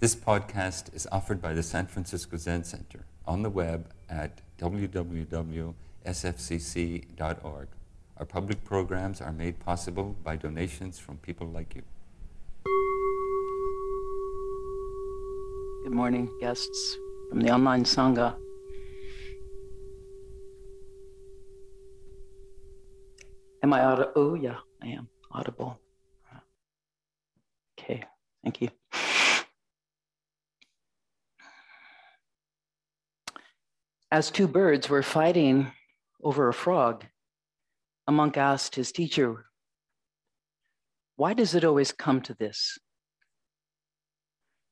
This 0.00 0.14
podcast 0.14 0.94
is 0.94 1.08
offered 1.10 1.42
by 1.42 1.54
the 1.54 1.62
San 1.64 1.88
Francisco 1.88 2.36
Zen 2.36 2.62
Center 2.62 3.00
on 3.26 3.42
the 3.42 3.50
web 3.50 3.90
at 4.08 4.40
www.sfzc.org. 4.56 5.74
Our 8.16 8.24
public 8.24 8.64
programs 8.64 9.20
are 9.20 9.32
made 9.32 9.58
possible 9.58 10.14
by 10.22 10.36
donations 10.36 11.00
from 11.00 11.16
people 11.16 11.48
like 11.48 11.74
you. 11.74 11.82
Good 15.82 15.94
morning, 15.94 16.30
guests 16.40 16.96
from 17.28 17.40
the 17.40 17.50
online 17.50 17.82
Sangha. 17.82 18.36
Am 23.64 23.72
I 23.72 23.82
audible? 23.82 24.12
Oh, 24.14 24.34
yeah, 24.34 24.58
I 24.80 24.86
am 24.86 25.08
audible. 25.32 25.80
Okay, 27.80 28.04
thank 28.44 28.60
you. 28.62 28.70
As 34.10 34.30
two 34.30 34.48
birds 34.48 34.88
were 34.88 35.02
fighting 35.02 35.72
over 36.22 36.48
a 36.48 36.54
frog, 36.54 37.04
a 38.06 38.12
monk 38.12 38.38
asked 38.38 38.74
his 38.74 38.90
teacher, 38.90 39.44
Why 41.16 41.34
does 41.34 41.54
it 41.54 41.64
always 41.64 41.92
come 41.92 42.22
to 42.22 42.34
this? 42.34 42.78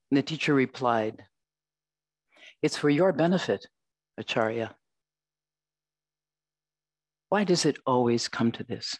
And 0.09 0.17
the 0.17 0.23
teacher 0.23 0.55
replied, 0.55 1.23
It's 2.63 2.77
for 2.77 2.89
your 2.89 3.13
benefit, 3.13 3.67
Acharya. 4.17 4.75
Why 7.29 7.43
does 7.43 7.65
it 7.65 7.77
always 7.85 8.27
come 8.27 8.51
to 8.53 8.63
this? 8.63 8.97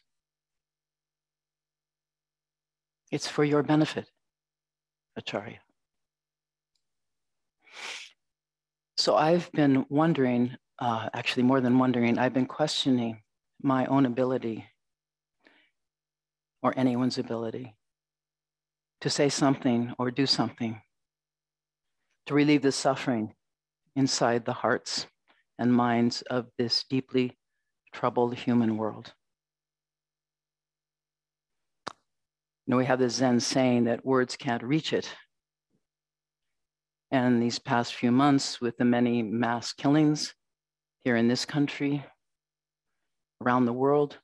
It's 3.12 3.28
for 3.28 3.44
your 3.44 3.64
benefit, 3.64 4.08
Acharya. 5.16 5.60
So 8.98 9.16
I've 9.16 9.52
been 9.52 9.86
wondering, 9.90 10.58
uh, 10.80 11.10
actually, 11.14 11.44
more 11.44 11.62
than 11.62 11.78
wondering, 11.78 12.18
I've 12.18 12.34
been 12.34 12.48
questioning 12.48 13.22
my 13.62 13.86
own 13.86 14.08
ability 14.08 14.66
or 16.64 16.74
anyone's 16.76 17.20
ability 17.20 17.76
to 19.02 19.10
say 19.10 19.30
something 19.30 19.94
or 20.00 20.10
do 20.10 20.26
something 20.26 20.82
to 22.26 22.34
relieve 22.34 22.64
the 22.64 22.72
suffering 22.72 23.34
inside 23.96 24.46
the 24.46 24.54
hearts 24.54 25.06
and 25.60 25.72
minds 25.72 26.24
of 26.24 26.48
this 26.58 26.84
deeply 26.90 27.38
troubled 27.94 28.36
human 28.36 28.78
world. 28.78 29.14
You 32.66 32.72
know, 32.72 32.78
we 32.78 32.86
have 32.86 33.00
this 33.00 33.14
Zen 33.14 33.40
saying 33.40 33.86
that 33.86 34.06
words 34.06 34.36
can't 34.36 34.64
reach 34.64 34.92
it. 34.92 35.14
And 37.12 37.42
these 37.42 37.60
past 37.60 37.96
few 37.96 38.12
months, 38.12 38.60
with 38.60 38.78
the 38.78 38.86
many 38.86 39.24
mass 39.24 39.72
killings 39.74 40.34
here 41.04 41.16
in 41.16 41.28
this 41.28 41.46
country, 41.46 42.06
around 43.42 43.66
the 43.66 43.74
world, 43.74 44.18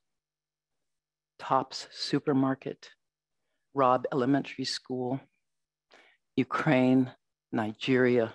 Tops 1.38 1.88
Supermarket, 1.90 2.90
Robb 3.72 4.04
Elementary 4.12 4.64
School, 4.64 5.20
Ukraine, 6.36 7.10
Nigeria. 7.52 8.34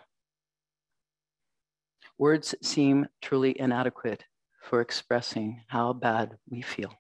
Words 2.17 2.55
seem 2.61 3.08
truly 3.22 3.59
inadequate 3.59 4.25
for 4.64 4.81
expressing 4.81 5.61
how 5.67 5.94
bad 5.94 6.38
we 6.50 6.61
feel 6.61 6.94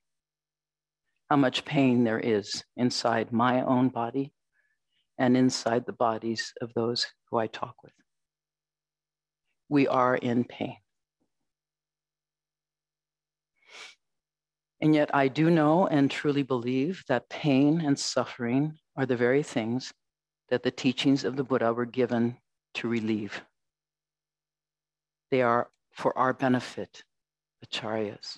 how 1.29 1.35
much 1.35 1.63
pain 1.63 2.03
there 2.03 2.19
is 2.19 2.63
inside 2.75 3.31
my 3.31 3.61
own 3.61 3.89
body 3.89 4.33
and 5.19 5.35
inside 5.35 5.85
the 5.85 5.93
bodies 5.93 6.53
of 6.61 6.73
those 6.73 7.05
who 7.29 7.37
I 7.37 7.47
talk 7.47 7.83
with. 7.83 7.93
We 9.67 9.87
are 9.87 10.15
in 10.15 10.45
pain. 10.45 10.77
And 14.81 14.95
yet, 14.95 15.13
I 15.13 15.27
do 15.27 15.49
know 15.49 15.87
and 15.87 16.09
truly 16.09 16.41
believe 16.41 17.03
that 17.09 17.29
pain 17.29 17.81
and 17.81 17.99
suffering 17.99 18.77
are 18.95 19.05
the 19.05 19.17
very 19.17 19.43
things 19.43 19.91
that 20.49 20.63
the 20.63 20.71
teachings 20.71 21.25
of 21.25 21.35
the 21.35 21.43
Buddha 21.43 21.73
were 21.73 21.85
given 21.85 22.37
to 22.75 22.87
relieve. 22.87 23.41
They 25.31 25.41
are 25.41 25.69
for 25.91 26.17
our 26.17 26.33
benefit, 26.33 27.03
acharyas. 27.63 28.37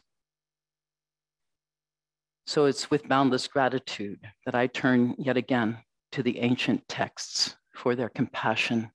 So 2.48 2.66
it's 2.66 2.90
with 2.90 3.08
boundless 3.08 3.48
gratitude 3.48 4.20
that 4.46 4.56
I 4.56 4.66
turn 4.66 5.16
yet 5.20 5.38
again 5.38 5.78
to 6.12 6.24
the 6.24 6.40
ancient 6.40 6.88
texts 6.88 7.56
for 7.74 7.96
their 7.96 8.10
compassion, 8.10 8.92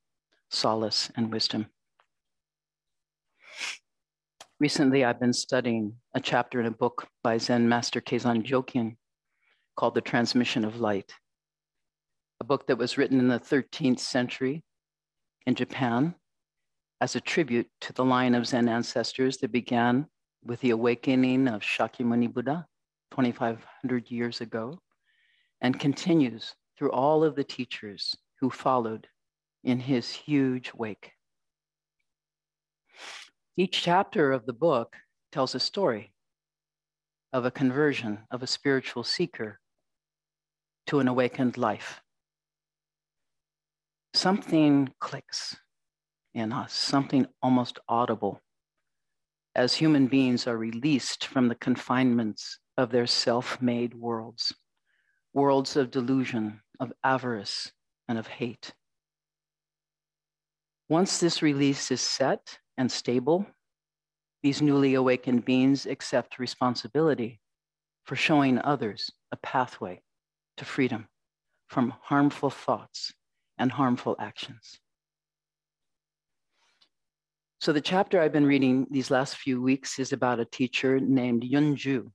solace, 0.50 1.10
and 1.16 1.32
wisdom. 1.32 1.66
Recently, 4.58 5.04
I've 5.04 5.20
been 5.20 5.32
studying 5.32 5.96
a 6.14 6.20
chapter 6.20 6.60
in 6.60 6.66
a 6.66 6.70
book 6.70 7.08
by 7.22 7.36
Zen 7.36 7.68
Master 7.68 8.00
Keizan 8.00 8.42
Jokin 8.42 8.96
called 9.76 9.94
The 9.94 10.00
Transmission 10.00 10.64
of 10.64 10.80
Light, 10.80 11.12
a 12.40 12.44
book 12.44 12.66
that 12.66 12.78
was 12.78 12.96
written 12.96 13.18
in 13.18 13.28
the 13.28 13.38
13th 13.38 13.98
century 13.98 14.62
in 15.46 15.54
Japan 15.54 16.14
as 17.00 17.16
a 17.16 17.20
tribute 17.20 17.68
to 17.82 17.92
the 17.92 18.04
line 18.04 18.34
of 18.34 18.46
Zen 18.46 18.68
ancestors 18.68 19.36
that 19.38 19.52
began 19.52 20.06
with 20.44 20.60
the 20.60 20.70
awakening 20.70 21.48
of 21.48 21.60
Shakyamuni 21.60 22.32
Buddha 22.32 22.66
2,500 23.10 24.10
years 24.10 24.40
ago 24.40 24.78
and 25.60 25.78
continues 25.78 26.54
through 26.76 26.92
all 26.92 27.24
of 27.24 27.34
the 27.34 27.44
teachers 27.44 28.16
who 28.40 28.50
followed 28.50 29.08
in 29.64 29.80
his 29.80 30.10
huge 30.10 30.72
wake. 30.74 31.12
Each 33.56 33.82
chapter 33.82 34.32
of 34.32 34.46
the 34.46 34.52
book 34.52 34.96
tells 35.32 35.54
a 35.54 35.60
story 35.60 36.12
of 37.32 37.44
a 37.44 37.50
conversion 37.50 38.20
of 38.30 38.42
a 38.42 38.46
spiritual 38.46 39.04
seeker 39.04 39.60
to 40.86 41.00
an 41.00 41.08
awakened 41.08 41.56
life. 41.56 42.00
Something 44.14 44.90
clicks 45.00 45.56
in 46.34 46.52
us, 46.52 46.72
something 46.72 47.26
almost 47.42 47.78
audible, 47.88 48.40
as 49.54 49.74
human 49.74 50.06
beings 50.06 50.46
are 50.46 50.56
released 50.56 51.26
from 51.26 51.48
the 51.48 51.54
confinements 51.54 52.58
of 52.76 52.90
their 52.90 53.06
self 53.06 53.60
made 53.60 53.94
worlds, 53.94 54.54
worlds 55.32 55.76
of 55.76 55.90
delusion, 55.90 56.60
of 56.80 56.92
avarice, 57.04 57.72
and 58.08 58.18
of 58.18 58.26
hate. 58.26 58.72
Once 60.88 61.18
this 61.18 61.42
release 61.42 61.90
is 61.90 62.00
set 62.00 62.58
and 62.76 62.90
stable, 62.90 63.46
these 64.42 64.62
newly 64.62 64.94
awakened 64.94 65.44
beings 65.44 65.86
accept 65.86 66.38
responsibility 66.38 67.40
for 68.04 68.14
showing 68.14 68.60
others 68.60 69.10
a 69.32 69.36
pathway 69.36 70.00
to 70.56 70.64
freedom 70.64 71.08
from 71.68 71.92
harmful 72.02 72.50
thoughts 72.50 73.12
and 73.58 73.72
harmful 73.72 74.14
actions. 74.20 74.78
So, 77.60 77.72
the 77.72 77.80
chapter 77.80 78.20
I've 78.20 78.32
been 78.32 78.46
reading 78.46 78.86
these 78.90 79.10
last 79.10 79.36
few 79.36 79.60
weeks 79.60 79.98
is 79.98 80.12
about 80.12 80.38
a 80.38 80.44
teacher 80.44 81.00
named 81.00 81.42
Yunju, 81.42 82.12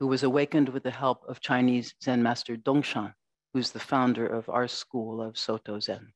who 0.00 0.06
was 0.06 0.24
awakened 0.24 0.70
with 0.70 0.82
the 0.82 0.90
help 0.90 1.22
of 1.28 1.40
Chinese 1.40 1.94
Zen 2.02 2.22
master 2.22 2.56
Dongshan, 2.56 3.12
who's 3.52 3.70
the 3.70 3.80
founder 3.80 4.26
of 4.26 4.48
our 4.48 4.68
school 4.68 5.22
of 5.22 5.38
Soto 5.38 5.80
Zen. 5.80 6.12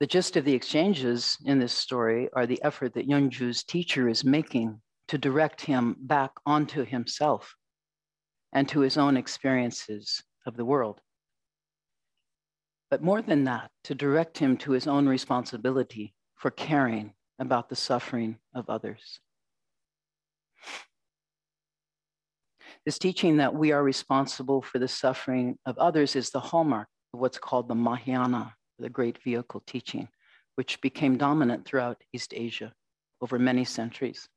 The 0.00 0.06
gist 0.06 0.36
of 0.36 0.46
the 0.46 0.54
exchanges 0.54 1.36
in 1.44 1.58
this 1.58 1.74
story 1.74 2.30
are 2.32 2.46
the 2.46 2.62
effort 2.62 2.94
that 2.94 3.06
Yunju's 3.06 3.62
teacher 3.64 4.08
is 4.08 4.24
making 4.24 4.80
to 5.08 5.18
direct 5.18 5.60
him 5.60 5.96
back 5.98 6.30
onto 6.46 6.84
himself 6.84 7.54
and 8.52 8.68
to 8.68 8.80
his 8.80 8.96
own 8.96 9.16
experiences 9.16 10.22
of 10.46 10.56
the 10.56 10.64
world. 10.64 11.00
But 12.90 13.02
more 13.02 13.20
than 13.22 13.44
that, 13.44 13.70
to 13.84 13.94
direct 13.94 14.38
him 14.38 14.56
to 14.58 14.72
his 14.72 14.86
own 14.86 15.06
responsibility 15.06 16.14
for 16.36 16.50
caring 16.50 17.12
about 17.38 17.68
the 17.68 17.76
suffering 17.76 18.38
of 18.54 18.70
others. 18.70 19.20
This 22.90 22.98
teaching 22.98 23.36
that 23.36 23.54
we 23.54 23.70
are 23.70 23.84
responsible 23.84 24.62
for 24.62 24.80
the 24.80 24.88
suffering 24.88 25.56
of 25.64 25.78
others 25.78 26.16
is 26.16 26.30
the 26.30 26.40
hallmark 26.40 26.88
of 27.14 27.20
what's 27.20 27.38
called 27.38 27.68
the 27.68 27.74
Mahayana, 27.76 28.56
the 28.80 28.90
great 28.90 29.22
vehicle 29.22 29.62
teaching, 29.64 30.08
which 30.56 30.80
became 30.80 31.16
dominant 31.16 31.64
throughout 31.64 32.02
East 32.12 32.34
Asia 32.34 32.72
over 33.20 33.38
many 33.38 33.64
centuries. 33.64 34.28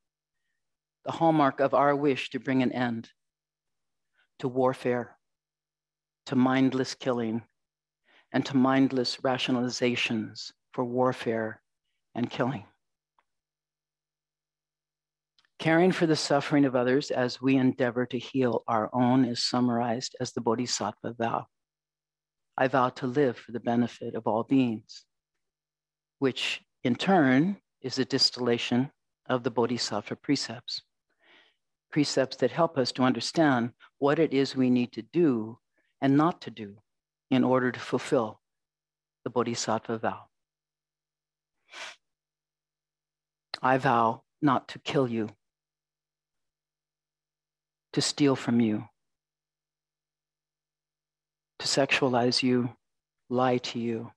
The 1.03 1.13
hallmark 1.13 1.61
of 1.61 1.73
our 1.73 1.95
wish 1.95 2.29
to 2.29 2.39
bring 2.39 2.61
an 2.61 2.71
end 2.71 3.09
to 4.37 4.47
warfare, 4.47 5.17
to 6.27 6.35
mindless 6.35 6.93
killing, 6.93 7.41
and 8.31 8.45
to 8.45 8.55
mindless 8.55 9.17
rationalizations 9.23 10.51
for 10.73 10.85
warfare 10.85 11.59
and 12.13 12.29
killing. 12.29 12.65
Caring 15.63 15.93
for 15.93 16.05
the 16.05 16.17
suffering 16.17 16.65
of 16.65 16.75
others 16.75 17.09
as 17.09 17.41
we 17.41 17.55
endeavor 17.55 18.05
to 18.07 18.19
heal 18.19 18.65
our 18.67 18.89
own 18.93 19.23
is 19.23 19.41
summarized 19.41 20.13
as 20.19 20.33
the 20.33 20.41
Bodhisattva 20.41 21.13
vow. 21.13 21.45
I 22.57 22.67
vow 22.67 22.89
to 22.89 23.07
live 23.07 23.37
for 23.37 23.53
the 23.53 23.61
benefit 23.61 24.13
of 24.13 24.27
all 24.27 24.43
beings, 24.43 25.05
which 26.19 26.59
in 26.83 26.95
turn 26.95 27.61
is 27.79 27.97
a 27.97 28.03
distillation 28.03 28.91
of 29.29 29.43
the 29.43 29.51
Bodhisattva 29.51 30.17
precepts. 30.17 30.81
Precepts 31.93 32.35
that 32.35 32.51
help 32.51 32.77
us 32.77 32.91
to 32.91 33.03
understand 33.03 33.71
what 33.99 34.19
it 34.19 34.33
is 34.33 34.57
we 34.57 34.69
need 34.69 34.91
to 34.91 35.01
do 35.01 35.59
and 36.01 36.17
not 36.17 36.41
to 36.41 36.51
do 36.51 36.75
in 37.31 37.45
order 37.45 37.71
to 37.71 37.79
fulfill 37.79 38.41
the 39.23 39.29
Bodhisattva 39.29 39.97
vow. 39.99 40.25
I 43.61 43.77
vow 43.77 44.23
not 44.41 44.67
to 44.67 44.79
kill 44.79 45.07
you, 45.07 45.29
to 47.93 48.01
steal 48.01 48.35
from 48.35 48.59
you, 48.59 48.83
to 51.59 51.67
sexualize 51.67 52.43
you, 52.43 52.69
lie 53.29 53.57
to 53.57 53.79
you. 53.79 54.11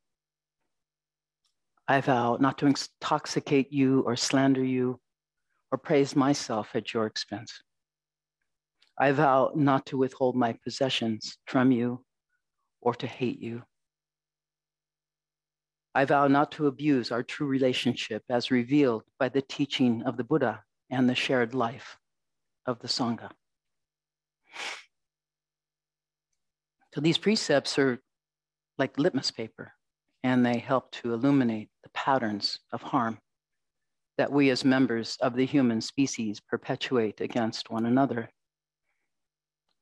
I 1.86 2.00
vow 2.00 2.36
not 2.40 2.58
to 2.58 2.66
intoxicate 2.66 3.72
you 3.72 4.00
or 4.00 4.16
slander 4.16 4.64
you 4.64 4.98
or 5.70 5.78
praise 5.78 6.16
myself 6.16 6.70
at 6.74 6.92
your 6.92 7.06
expense. 7.06 7.62
I 8.98 9.12
vow 9.12 9.52
not 9.54 9.86
to 9.86 9.98
withhold 9.98 10.36
my 10.36 10.54
possessions 10.64 11.36
from 11.46 11.70
you 11.70 12.04
or 12.80 12.94
to 12.94 13.06
hate 13.06 13.40
you. 13.40 13.62
I 15.94 16.04
vow 16.04 16.28
not 16.28 16.52
to 16.52 16.66
abuse 16.66 17.10
our 17.10 17.22
true 17.22 17.46
relationship 17.46 18.22
as 18.28 18.50
revealed 18.50 19.02
by 19.18 19.28
the 19.28 19.42
teaching 19.42 20.02
of 20.02 20.16
the 20.16 20.24
Buddha 20.24 20.62
and 20.90 21.08
the 21.08 21.14
shared 21.14 21.54
life 21.54 21.98
of 22.66 22.78
the 22.80 22.88
Sangha. 22.88 23.30
So 26.94 27.00
these 27.00 27.18
precepts 27.18 27.78
are 27.78 28.00
like 28.78 28.98
litmus 28.98 29.30
paper, 29.30 29.72
and 30.22 30.44
they 30.44 30.58
help 30.58 30.90
to 30.92 31.12
illuminate 31.12 31.68
the 31.82 31.90
patterns 31.90 32.58
of 32.72 32.82
harm 32.82 33.18
that 34.18 34.32
we 34.32 34.50
as 34.50 34.64
members 34.64 35.16
of 35.20 35.36
the 35.36 35.46
human 35.46 35.80
species 35.80 36.40
perpetuate 36.40 37.20
against 37.20 37.70
one 37.70 37.86
another. 37.86 38.30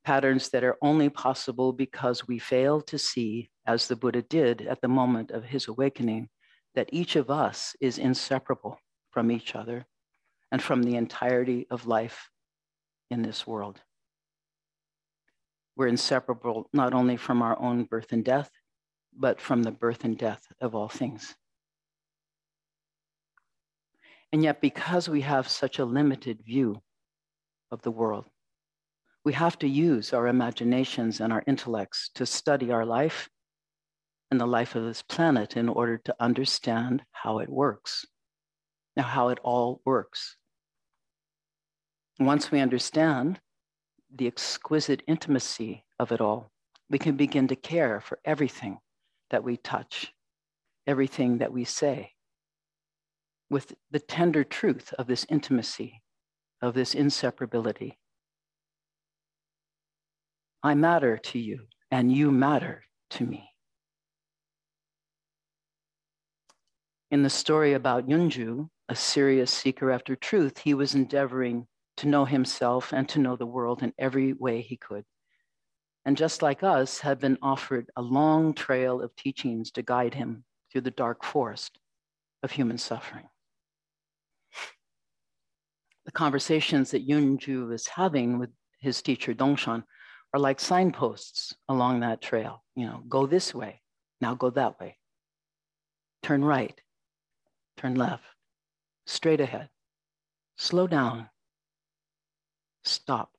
Patterns 0.05 0.51
that 0.51 0.65
are 0.65 0.77
only 0.83 1.09
possible 1.09 1.73
because 1.73 2.27
we 2.27 2.39
fail 2.39 2.81
to 2.83 2.99
see, 2.99 3.49
as 3.67 3.87
the 3.87 3.97
Buddha 3.97 4.23
did 4.23 4.63
at 4.63 4.81
the 4.81 4.89
moment 4.89 5.31
of 5.31 5.45
his 5.45 5.69
awakening, 5.69 6.29
that 6.75 6.91
each 6.93 7.17
of 7.17 7.31
us 7.31 7.77
is 7.81 7.99
inseparable 7.99 8.79
from 9.11 9.31
each 9.31 9.55
other 9.55 9.87
and 10.51 10.61
from 10.61 10.83
the 10.83 10.97
entirety 10.97 11.67
of 11.71 11.87
life 11.87 12.29
in 13.11 13.23
this 13.23 13.47
world. 13.47 13.81
We're 15.77 15.89
inseparable 15.89 16.69
not 16.73 16.95
only 16.95 17.17
from 17.17 17.43
our 17.43 17.59
own 17.61 17.85
birth 17.85 18.13
and 18.13 18.25
death, 18.25 18.51
but 19.17 19.41
from 19.41 19.63
the 19.63 19.71
birth 19.71 20.05
and 20.05 20.17
death 20.17 20.47
of 20.61 20.75
all 20.75 20.89
things. 20.89 21.35
And 24.33 24.43
yet, 24.43 24.61
because 24.61 25.09
we 25.09 25.21
have 25.21 25.49
such 25.49 25.79
a 25.79 25.85
limited 25.85 26.43
view 26.45 26.83
of 27.71 27.83
the 27.83 27.91
world, 27.91 28.27
we 29.25 29.33
have 29.33 29.59
to 29.61 29.69
use 29.69 30.13
our 30.13 30.27
imaginations 30.27 31.21
and 31.21 31.33
our 31.33 31.43
intellects 31.47 32.11
to 32.17 32.27
study 32.27 32.71
our 32.71 32.85
life 32.85 33.29
and 34.31 34.41
the 34.41 34.47
life 34.47 34.75
of 34.75 34.85
this 34.85 35.03
planet 35.03 35.57
in 35.57 35.69
order 35.69 35.99
to 35.99 36.17
understand 36.19 37.03
how 37.13 37.39
it 37.39 37.49
works. 37.49 38.05
Now, 38.97 39.05
how 39.05 39.29
it 39.29 39.39
all 39.43 39.81
works. 39.85 40.37
Once 42.21 42.51
we 42.51 42.61
understand 42.61 43.41
the 44.17 44.27
exquisite 44.27 45.03
intimacy 45.07 45.85
of 45.99 46.13
it 46.13 46.21
all, 46.21 46.51
we 46.89 46.99
can 46.99 47.17
begin 47.17 47.49
to 47.49 47.57
care 47.57 48.01
for 48.01 48.19
everything 48.25 48.79
that 49.31 49.43
we 49.43 49.57
touch, 49.57 50.13
everything 50.87 51.39
that 51.39 51.53
we 51.53 51.65
say, 51.65 52.13
with 53.51 53.75
the 53.91 53.99
tender 53.99 54.45
truth 54.45 54.93
of 54.99 55.07
this 55.07 55.27
intimacy, 55.29 56.03
of 56.63 56.75
this 56.75 56.95
inseparability. 56.95 57.95
I 60.63 60.75
matter 60.75 61.19
to 61.19 61.39
you, 61.39 61.67
and 61.91 62.13
you 62.13 62.31
matter 62.31 62.85
to 63.11 63.25
me. 63.25 63.51
In 67.11 67.23
the 67.23 67.31
story 67.31 67.75
about 67.75 68.09
Yunju, 68.09 68.69
a 68.89 68.97
serious 68.97 69.51
seeker 69.51 69.91
after 69.91 70.17
truth, 70.17 70.59
he 70.59 70.75
was 70.75 70.95
endeavoring 70.95 71.67
to 71.99 72.09
know 72.09 72.25
himself 72.25 72.93
and 72.93 73.09
to 73.11 73.19
know 73.19 73.37
the 73.37 73.47
world 73.47 73.83
in 73.83 73.93
every 73.99 74.33
way 74.33 74.61
he 74.61 74.77
could. 74.77 75.05
And 76.05 76.17
just 76.17 76.43
like 76.43 76.63
us, 76.63 77.01
had 77.01 77.19
been 77.19 77.39
offered 77.41 77.91
a 77.97 78.03
long 78.03 78.55
trail 78.55 79.01
of 79.01 79.17
teachings 79.17 79.71
to 79.73 79.83
guide 79.83 80.15
him 80.15 80.45
through 80.71 80.83
the 80.83 80.91
dark 80.91 81.25
forest 81.25 81.79
of 82.43 82.51
human 82.51 82.79
suffering 82.79 83.29
the 86.05 86.13
conversations 86.13 86.91
that 86.91 87.07
Yunju 87.09 87.73
is 87.73 87.87
having 87.87 88.39
with 88.39 88.51
his 88.79 89.01
teacher 89.03 89.35
Dongshan 89.35 89.83
are 90.33 90.41
like 90.41 90.61
signposts 90.61 91.55
along 91.69 92.01
that 92.01 92.21
trail. 92.21 92.63
You 92.77 92.87
know, 92.87 93.03
go 93.09 93.27
this 93.27 93.55
way, 93.55 93.81
now 94.21 94.35
go 94.35 94.51
that 94.51 94.79
way. 94.81 94.99
Turn 96.23 96.45
right, 96.45 96.79
turn 97.77 97.95
left, 97.95 98.25
straight 99.07 99.41
ahead, 99.41 99.69
slow 100.57 100.87
down, 100.87 101.29
stop. 102.85 103.31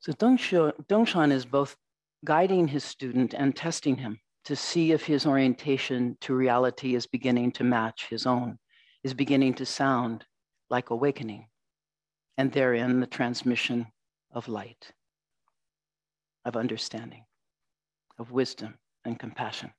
So 0.00 0.12
Dongshan 0.12 1.32
is 1.32 1.44
both 1.44 1.76
guiding 2.24 2.68
his 2.68 2.84
student 2.84 3.34
and 3.34 3.56
testing 3.56 3.96
him 3.96 4.20
to 4.44 4.54
see 4.54 4.92
if 4.92 5.04
his 5.04 5.26
orientation 5.26 6.16
to 6.20 6.34
reality 6.34 6.94
is 6.94 7.06
beginning 7.06 7.50
to 7.52 7.64
match 7.64 8.06
his 8.08 8.26
own, 8.26 8.58
is 9.02 9.14
beginning 9.14 9.54
to 9.54 9.66
sound 9.66 10.24
like 10.70 10.90
awakening, 10.90 11.48
and 12.38 12.52
therein 12.52 13.00
the 13.00 13.06
transmission 13.06 13.86
of 14.30 14.46
light, 14.46 14.92
of 16.44 16.56
understanding, 16.56 17.24
of 18.18 18.30
wisdom 18.30 18.78
and 19.04 19.18
compassion. 19.18 19.72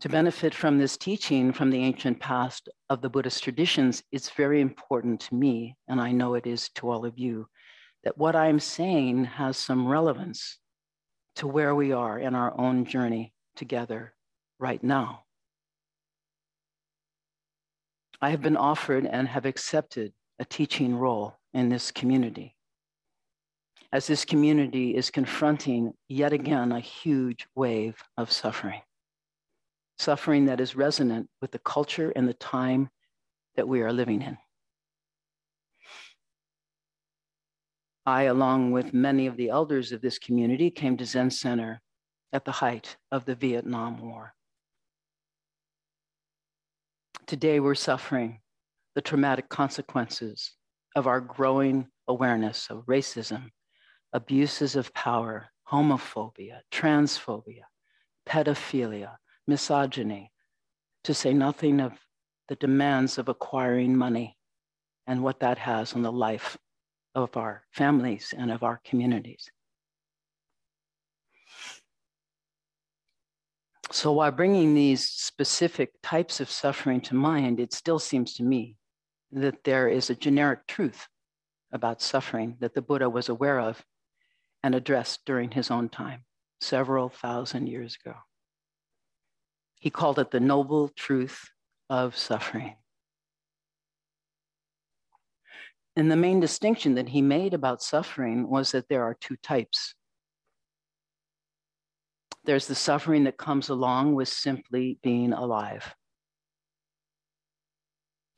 To 0.00 0.08
benefit 0.10 0.54
from 0.54 0.78
this 0.78 0.98
teaching 0.98 1.52
from 1.52 1.70
the 1.70 1.82
ancient 1.82 2.20
past 2.20 2.68
of 2.90 3.00
the 3.00 3.08
Buddhist 3.08 3.42
traditions, 3.42 4.02
it's 4.12 4.28
very 4.30 4.60
important 4.60 5.20
to 5.20 5.34
me, 5.34 5.74
and 5.88 6.00
I 6.00 6.12
know 6.12 6.34
it 6.34 6.46
is 6.46 6.68
to 6.74 6.90
all 6.90 7.06
of 7.06 7.18
you, 7.18 7.48
that 8.04 8.18
what 8.18 8.36
I'm 8.36 8.60
saying 8.60 9.24
has 9.24 9.56
some 9.56 9.88
relevance 9.88 10.58
to 11.36 11.46
where 11.46 11.74
we 11.74 11.92
are 11.92 12.18
in 12.18 12.34
our 12.34 12.58
own 12.60 12.84
journey 12.84 13.32
together 13.56 14.12
right 14.58 14.82
now. 14.84 15.24
I 18.20 18.30
have 18.30 18.42
been 18.42 18.56
offered 18.56 19.06
and 19.06 19.26
have 19.28 19.46
accepted 19.46 20.12
a 20.38 20.44
teaching 20.44 20.94
role 20.94 21.38
in 21.54 21.70
this 21.70 21.90
community. 21.90 22.54
As 23.92 24.06
this 24.06 24.26
community 24.26 24.94
is 24.94 25.10
confronting 25.10 25.94
yet 26.08 26.34
again 26.34 26.72
a 26.72 26.80
huge 26.80 27.46
wave 27.54 27.96
of 28.18 28.30
suffering, 28.30 28.82
suffering 29.98 30.46
that 30.46 30.60
is 30.60 30.76
resonant 30.76 31.28
with 31.40 31.50
the 31.50 31.58
culture 31.58 32.12
and 32.14 32.28
the 32.28 32.34
time 32.34 32.90
that 33.56 33.68
we 33.68 33.80
are 33.82 33.92
living 33.92 34.22
in. 34.22 34.36
I, 38.04 38.24
along 38.24 38.70
with 38.70 38.94
many 38.94 39.26
of 39.26 39.36
the 39.36 39.48
elders 39.48 39.90
of 39.90 40.00
this 40.00 40.18
community, 40.18 40.70
came 40.70 40.96
to 40.96 41.04
Zen 41.04 41.30
Center 41.30 41.80
at 42.32 42.44
the 42.44 42.52
height 42.52 42.96
of 43.10 43.24
the 43.24 43.34
Vietnam 43.34 44.00
War. 44.00 44.32
Today, 47.26 47.58
we're 47.58 47.74
suffering 47.74 48.40
the 48.94 49.00
traumatic 49.00 49.48
consequences 49.48 50.52
of 50.94 51.06
our 51.08 51.20
growing 51.20 51.88
awareness 52.06 52.68
of 52.70 52.86
racism, 52.86 53.50
abuses 54.12 54.76
of 54.76 54.94
power, 54.94 55.48
homophobia, 55.68 56.60
transphobia, 56.70 57.62
pedophilia, 58.28 59.16
misogyny, 59.46 60.32
to 61.04 61.14
say 61.14 61.32
nothing 61.32 61.80
of 61.80 61.92
the 62.48 62.56
demands 62.56 63.18
of 63.18 63.28
acquiring 63.28 63.96
money 63.96 64.36
and 65.06 65.22
what 65.22 65.40
that 65.40 65.58
has 65.58 65.94
on 65.94 66.02
the 66.02 66.12
life 66.12 66.56
of 67.14 67.36
our 67.36 67.64
families 67.72 68.34
and 68.36 68.50
of 68.50 68.62
our 68.62 68.80
communities. 68.84 69.50
So 73.92 74.12
while 74.12 74.32
bringing 74.32 74.74
these 74.74 75.08
specific 75.08 75.92
types 76.02 76.40
of 76.40 76.50
suffering 76.50 77.00
to 77.02 77.14
mind, 77.14 77.60
it 77.60 77.72
still 77.72 77.98
seems 77.98 78.34
to 78.34 78.42
me 78.42 78.76
that 79.32 79.64
there 79.64 79.88
is 79.88 80.10
a 80.10 80.14
generic 80.14 80.66
truth 80.66 81.08
about 81.72 82.02
suffering 82.02 82.56
that 82.60 82.74
the 82.74 82.82
Buddha 82.82 83.08
was 83.08 83.28
aware 83.28 83.60
of 83.60 83.84
and 84.62 84.74
addressed 84.74 85.24
during 85.24 85.50
his 85.52 85.70
own 85.70 85.88
time, 85.88 86.24
several 86.60 87.08
thousand 87.08 87.68
years 87.68 87.96
ago. 88.04 88.16
He 89.86 89.90
called 89.90 90.18
it 90.18 90.32
the 90.32 90.40
noble 90.40 90.88
truth 90.88 91.48
of 91.88 92.16
suffering. 92.16 92.74
And 95.94 96.10
the 96.10 96.16
main 96.16 96.40
distinction 96.40 96.96
that 96.96 97.10
he 97.10 97.22
made 97.22 97.54
about 97.54 97.80
suffering 97.80 98.50
was 98.50 98.72
that 98.72 98.88
there 98.88 99.04
are 99.04 99.14
two 99.14 99.36
types. 99.36 99.94
There's 102.46 102.66
the 102.66 102.74
suffering 102.74 103.22
that 103.24 103.36
comes 103.36 103.68
along 103.68 104.16
with 104.16 104.26
simply 104.28 104.98
being 105.04 105.32
alive. 105.32 105.94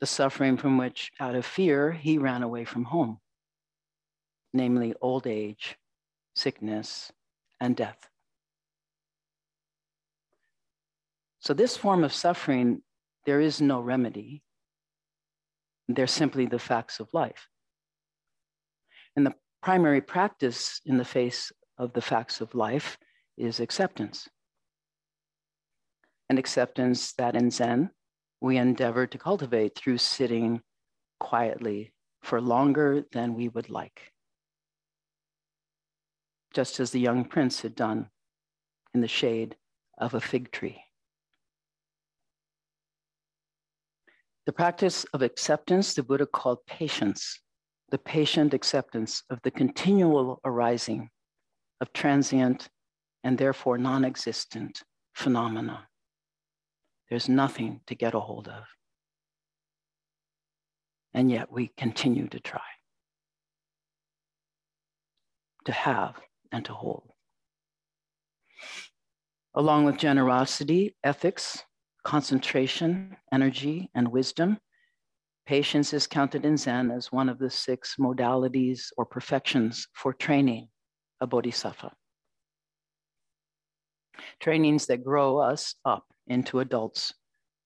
The 0.00 0.07
suffering 0.07 0.59
from 0.59 0.76
which, 0.76 1.11
out 1.19 1.35
of 1.35 1.47
fear, 1.47 1.93
he 1.93 2.19
ran 2.19 2.43
away 2.43 2.67
from 2.67 2.85
home, 2.85 3.21
namely 4.52 4.93
old 5.00 5.26
age, 5.26 5.78
sickness, 6.37 7.11
and 7.59 7.75
death. 7.75 8.11
So, 11.40 11.54
this 11.54 11.76
form 11.76 12.04
of 12.04 12.12
suffering, 12.12 12.83
there 13.25 13.40
is 13.40 13.61
no 13.61 13.80
remedy. 13.80 14.42
They're 15.88 16.07
simply 16.07 16.47
the 16.47 16.59
facts 16.59 17.00
of 17.00 17.12
life. 17.12 17.49
And 19.16 19.25
the 19.25 19.35
primary 19.62 20.00
practice 20.00 20.80
in 20.85 20.99
the 20.99 21.04
face 21.04 21.52
of 21.78 21.92
the 21.92 22.02
facts 22.02 22.40
of 22.40 22.54
life 22.54 22.99
is 23.37 23.61
acceptance. 23.61 24.28
An 26.28 26.38
acceptance 26.38 27.12
that 27.14 27.37
in 27.37 27.50
Zen, 27.50 27.90
we 28.40 28.57
endeavor 28.57 29.07
to 29.07 29.18
cultivate 29.18 29.76
through 29.76 29.99
sitting 29.99 30.61
quietly 31.18 31.92
for 32.23 32.40
longer 32.40 33.04
than 33.12 33.35
we 33.35 33.49
would 33.49 33.71
like. 33.71 34.12
Just 36.52 36.80
as 36.80 36.90
the 36.90 37.00
young 37.00 37.25
prince 37.25 37.62
had 37.62 37.75
done 37.75 38.11
in 38.92 39.00
the 39.00 39.09
shade 39.09 39.57
of 39.97 40.14
a 40.14 40.21
fig 40.21 40.50
tree. 40.50 40.83
The 44.49 44.52
practice 44.55 45.05
of 45.12 45.21
acceptance, 45.21 45.93
the 45.93 46.02
Buddha 46.02 46.25
called 46.25 46.64
patience, 46.67 47.38
the 47.90 47.99
patient 47.99 48.55
acceptance 48.55 49.23
of 49.28 49.43
the 49.43 49.50
continual 49.50 50.40
arising 50.43 51.11
of 51.83 51.93
transient 51.93 52.71
and 53.23 53.37
therefore 53.37 53.76
non 53.76 54.07
existent 54.07 54.83
phenomena. 55.12 55.88
There's 57.11 57.28
nothing 57.28 57.83
to 57.88 57.95
get 57.95 58.14
a 58.14 58.21
hold 58.21 58.49
of. 58.49 58.64
And 61.12 61.31
yet 61.31 61.52
we 61.52 61.71
continue 61.76 62.26
to 62.28 62.40
try 62.40 62.71
to 65.67 65.73
have 65.73 66.19
and 66.50 66.64
to 66.64 66.73
hold. 66.73 67.12
Along 69.55 69.85
with 69.85 69.99
generosity, 69.99 70.97
ethics, 71.05 71.64
concentration, 72.09 73.15
energy, 73.33 73.91
and 73.95 74.09
wisdom. 74.09 74.57
Patience 75.45 75.93
is 75.93 76.07
counted 76.07 76.47
in 76.47 76.57
Zen 76.57 76.91
as 76.91 77.12
one 77.12 77.29
of 77.29 77.38
the 77.38 77.50
six 77.50 77.97
modalities 78.00 78.87
or 78.97 79.05
perfections 79.05 79.87
for 79.93 80.15
training 80.15 80.69
a 81.21 81.27
bodhisattva. 81.27 81.93
Trainings 84.41 84.87
that 84.87 85.05
grow 85.05 85.37
us 85.37 85.75
up 85.85 86.07
into 86.29 86.61
adults 86.61 87.12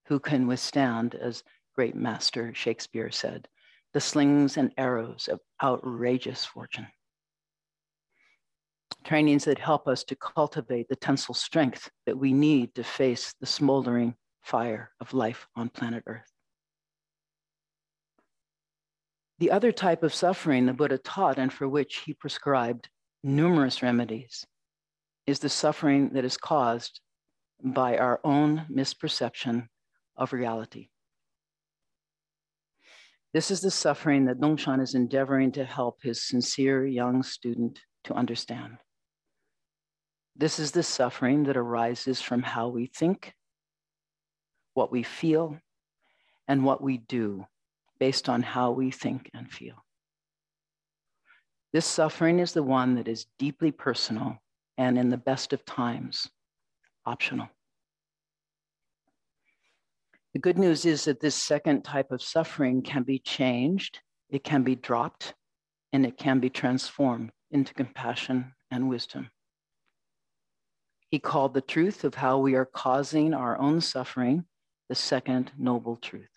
who 0.07 0.19
can 0.19 0.45
withstand, 0.45 1.15
as 1.15 1.41
great 1.73 1.95
master 1.95 2.53
Shakespeare 2.53 3.11
said, 3.11 3.47
the 3.93 4.01
slings 4.01 4.57
and 4.57 4.73
arrows 4.77 5.29
of 5.31 5.39
outrageous 5.63 6.43
fortune. 6.43 6.87
Trainings 9.05 9.45
that 9.45 9.57
help 9.57 9.87
us 9.87 10.03
to 10.03 10.17
cultivate 10.17 10.89
the 10.89 10.97
tensile 10.97 11.33
strength 11.33 11.89
that 12.05 12.17
we 12.17 12.33
need 12.33 12.75
to 12.75 12.83
face 12.83 13.33
the 13.39 13.45
smoldering 13.45 14.13
fire 14.43 14.91
of 14.99 15.13
life 15.13 15.47
on 15.55 15.69
planet 15.69 16.03
Earth. 16.05 16.31
The 19.39 19.51
other 19.51 19.71
type 19.71 20.03
of 20.03 20.13
suffering 20.13 20.65
the 20.65 20.73
Buddha 20.73 20.97
taught 20.97 21.39
and 21.39 21.51
for 21.51 21.67
which 21.67 22.03
he 22.05 22.13
prescribed 22.13 22.89
numerous 23.23 23.81
remedies 23.81 24.45
is 25.25 25.39
the 25.39 25.49
suffering 25.49 26.09
that 26.13 26.25
is 26.25 26.37
caused 26.37 26.99
by 27.63 27.97
our 27.97 28.19
own 28.23 28.65
misperception 28.69 29.67
of 30.17 30.33
reality. 30.33 30.89
This 33.33 33.49
is 33.49 33.61
the 33.61 33.71
suffering 33.71 34.25
that 34.25 34.39
Dongshan 34.39 34.81
is 34.81 34.93
endeavoring 34.93 35.53
to 35.53 35.65
help 35.65 36.03
his 36.03 36.27
sincere 36.27 36.85
young 36.85 37.23
student 37.23 37.79
to 38.03 38.13
understand. 38.13 38.77
This 40.35 40.59
is 40.59 40.71
the 40.71 40.83
suffering 40.83 41.43
that 41.43 41.57
arises 41.57 42.21
from 42.21 42.43
how 42.43 42.67
we 42.67 42.87
think 42.87 43.33
what 44.73 44.91
we 44.91 45.03
feel, 45.03 45.59
and 46.47 46.63
what 46.63 46.81
we 46.81 46.97
do 46.97 47.45
based 47.99 48.27
on 48.27 48.41
how 48.41 48.71
we 48.71 48.91
think 48.91 49.29
and 49.33 49.51
feel. 49.51 49.75
This 51.71 51.85
suffering 51.85 52.39
is 52.39 52.53
the 52.53 52.63
one 52.63 52.95
that 52.95 53.07
is 53.07 53.25
deeply 53.39 53.71
personal 53.71 54.37
and, 54.77 54.97
in 54.97 55.09
the 55.09 55.17
best 55.17 55.53
of 55.53 55.65
times, 55.65 56.29
optional. 57.05 57.47
The 60.33 60.39
good 60.39 60.57
news 60.57 60.85
is 60.85 61.05
that 61.05 61.19
this 61.19 61.35
second 61.35 61.83
type 61.83 62.11
of 62.11 62.21
suffering 62.21 62.81
can 62.81 63.03
be 63.03 63.19
changed, 63.19 63.99
it 64.29 64.43
can 64.43 64.63
be 64.63 64.75
dropped, 64.75 65.33
and 65.91 66.05
it 66.05 66.17
can 66.17 66.39
be 66.39 66.49
transformed 66.49 67.31
into 67.51 67.73
compassion 67.73 68.53
and 68.71 68.89
wisdom. 68.89 69.29
He 71.09 71.19
called 71.19 71.53
the 71.53 71.61
truth 71.61 72.03
of 72.03 72.15
how 72.15 72.39
we 72.39 72.55
are 72.55 72.65
causing 72.65 73.35
our 73.35 73.59
own 73.59 73.79
suffering 73.79 74.45
the 74.89 74.95
second 74.95 75.51
noble 75.57 75.95
truth. 75.95 76.29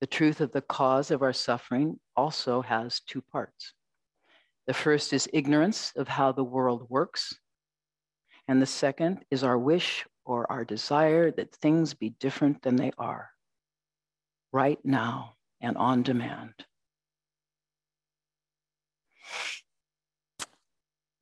The 0.00 0.06
truth 0.06 0.40
of 0.40 0.52
the 0.52 0.62
cause 0.62 1.10
of 1.10 1.22
our 1.22 1.32
suffering 1.32 2.00
also 2.16 2.62
has 2.62 3.00
two 3.00 3.22
parts. 3.22 3.72
The 4.66 4.74
first 4.74 5.12
is 5.12 5.28
ignorance 5.32 5.92
of 5.96 6.08
how 6.08 6.32
the 6.32 6.44
world 6.44 6.86
works, 6.88 7.34
and 8.48 8.60
the 8.60 8.66
second 8.66 9.24
is 9.30 9.44
our 9.44 9.58
wish 9.58 10.04
or 10.24 10.50
our 10.50 10.64
desire 10.64 11.30
that 11.32 11.54
things 11.56 11.94
be 11.94 12.10
different 12.18 12.62
than 12.62 12.76
they 12.76 12.92
are, 12.98 13.30
right 14.52 14.78
now 14.84 15.34
and 15.60 15.76
on 15.76 16.02
demand. 16.02 16.52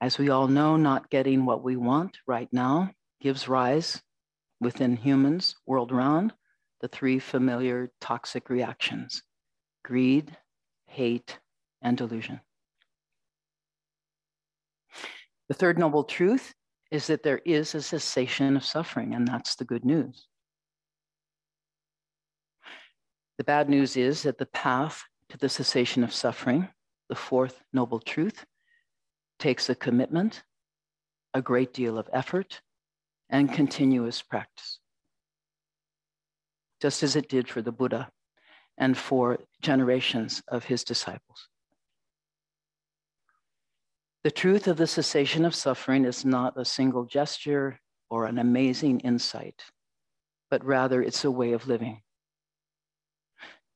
As 0.00 0.18
we 0.18 0.30
all 0.30 0.48
know, 0.48 0.76
not 0.76 1.10
getting 1.10 1.44
what 1.44 1.62
we 1.62 1.76
want 1.76 2.16
right 2.26 2.48
now 2.52 2.90
gives 3.20 3.48
rise 3.48 4.00
within 4.60 4.96
humans 4.96 5.56
world 5.66 5.92
round 5.92 6.32
the 6.80 6.88
three 6.88 7.18
familiar 7.18 7.90
toxic 8.00 8.50
reactions 8.50 9.22
greed, 9.84 10.36
hate, 10.86 11.38
and 11.82 11.96
delusion. 11.96 12.40
The 15.48 15.54
third 15.54 15.78
noble 15.78 16.04
truth 16.04 16.54
is 16.90 17.06
that 17.06 17.22
there 17.22 17.40
is 17.44 17.74
a 17.74 17.82
cessation 17.82 18.56
of 18.56 18.64
suffering, 18.64 19.14
and 19.14 19.26
that's 19.26 19.56
the 19.56 19.64
good 19.64 19.84
news. 19.84 20.26
The 23.38 23.44
bad 23.44 23.70
news 23.70 23.96
is 23.96 24.22
that 24.24 24.38
the 24.38 24.46
path 24.46 25.02
to 25.30 25.38
the 25.38 25.48
cessation 25.48 26.04
of 26.04 26.12
suffering, 26.12 26.68
the 27.08 27.14
fourth 27.14 27.62
noble 27.72 28.00
truth, 28.00 28.44
takes 29.38 29.70
a 29.70 29.74
commitment, 29.74 30.42
a 31.32 31.40
great 31.40 31.72
deal 31.72 31.96
of 31.96 32.10
effort, 32.12 32.60
and 33.30 33.52
continuous 33.52 34.22
practice, 34.22 34.80
just 36.82 37.02
as 37.02 37.16
it 37.16 37.28
did 37.28 37.48
for 37.48 37.62
the 37.62 37.72
Buddha 37.72 38.10
and 38.76 38.96
for 38.96 39.38
generations 39.62 40.42
of 40.48 40.64
his 40.64 40.84
disciples. 40.84 41.48
The 44.24 44.30
truth 44.30 44.66
of 44.66 44.76
the 44.76 44.86
cessation 44.86 45.44
of 45.46 45.54
suffering 45.54 46.04
is 46.04 46.24
not 46.24 46.58
a 46.58 46.64
single 46.64 47.04
gesture 47.04 47.80
or 48.10 48.26
an 48.26 48.38
amazing 48.38 49.00
insight, 49.00 49.64
but 50.50 50.64
rather 50.64 51.02
it's 51.02 51.24
a 51.24 51.30
way 51.30 51.52
of 51.52 51.68
living. 51.68 52.02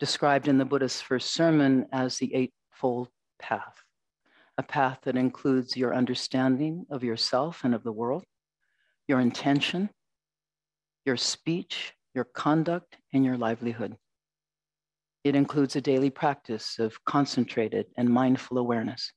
Described 0.01 0.49
in 0.49 0.59
the 0.59 0.65
Buddha's 0.65 1.01
first 1.01 1.33
sermon 1.33 1.87
as 1.93 2.19
the 2.19 2.35
Eightfold 2.35 3.09
Path, 3.39 3.85
a 4.59 4.63
path 4.63 4.99
that 5.05 5.17
includes 5.17 5.77
your 5.77 5.95
understanding 5.95 6.85
of 6.91 7.05
yourself 7.05 7.65
and 7.65 7.75
of 7.75 7.85
the 7.85 7.93
world, 7.93 8.25
your 9.09 9.21
intention, 9.21 9.91
your 11.05 11.17
speech, 11.17 11.93
your 12.15 12.25
conduct, 12.25 12.97
and 13.13 13.25
your 13.25 13.37
livelihood. 13.37 13.97
It 15.25 15.35
includes 15.35 15.75
a 15.75 15.81
daily 15.81 16.11
practice 16.11 16.79
of 16.79 17.03
concentrated 17.05 17.87
and 17.97 18.09
mindful 18.09 18.59
awareness. 18.59 19.13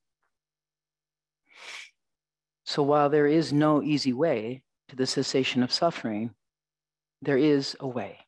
So 2.66 2.84
while 2.84 3.10
there 3.10 3.28
is 3.28 3.54
no 3.54 3.82
easy 3.84 4.14
way 4.14 4.64
to 4.90 4.96
the 4.96 5.08
cessation 5.08 5.64
of 5.64 5.72
suffering, 5.72 6.32
there 7.22 7.38
is 7.38 7.76
a 7.80 7.88
way. 7.88 8.20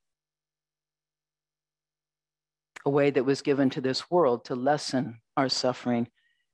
A 2.86 2.90
way 2.90 3.10
that 3.12 3.26
was 3.26 3.42
given 3.42 3.70
to 3.72 3.82
this 3.82 4.10
world 4.10 4.46
to 4.46 4.56
lessen 4.56 5.20
our 5.36 5.50
suffering 5.50 6.08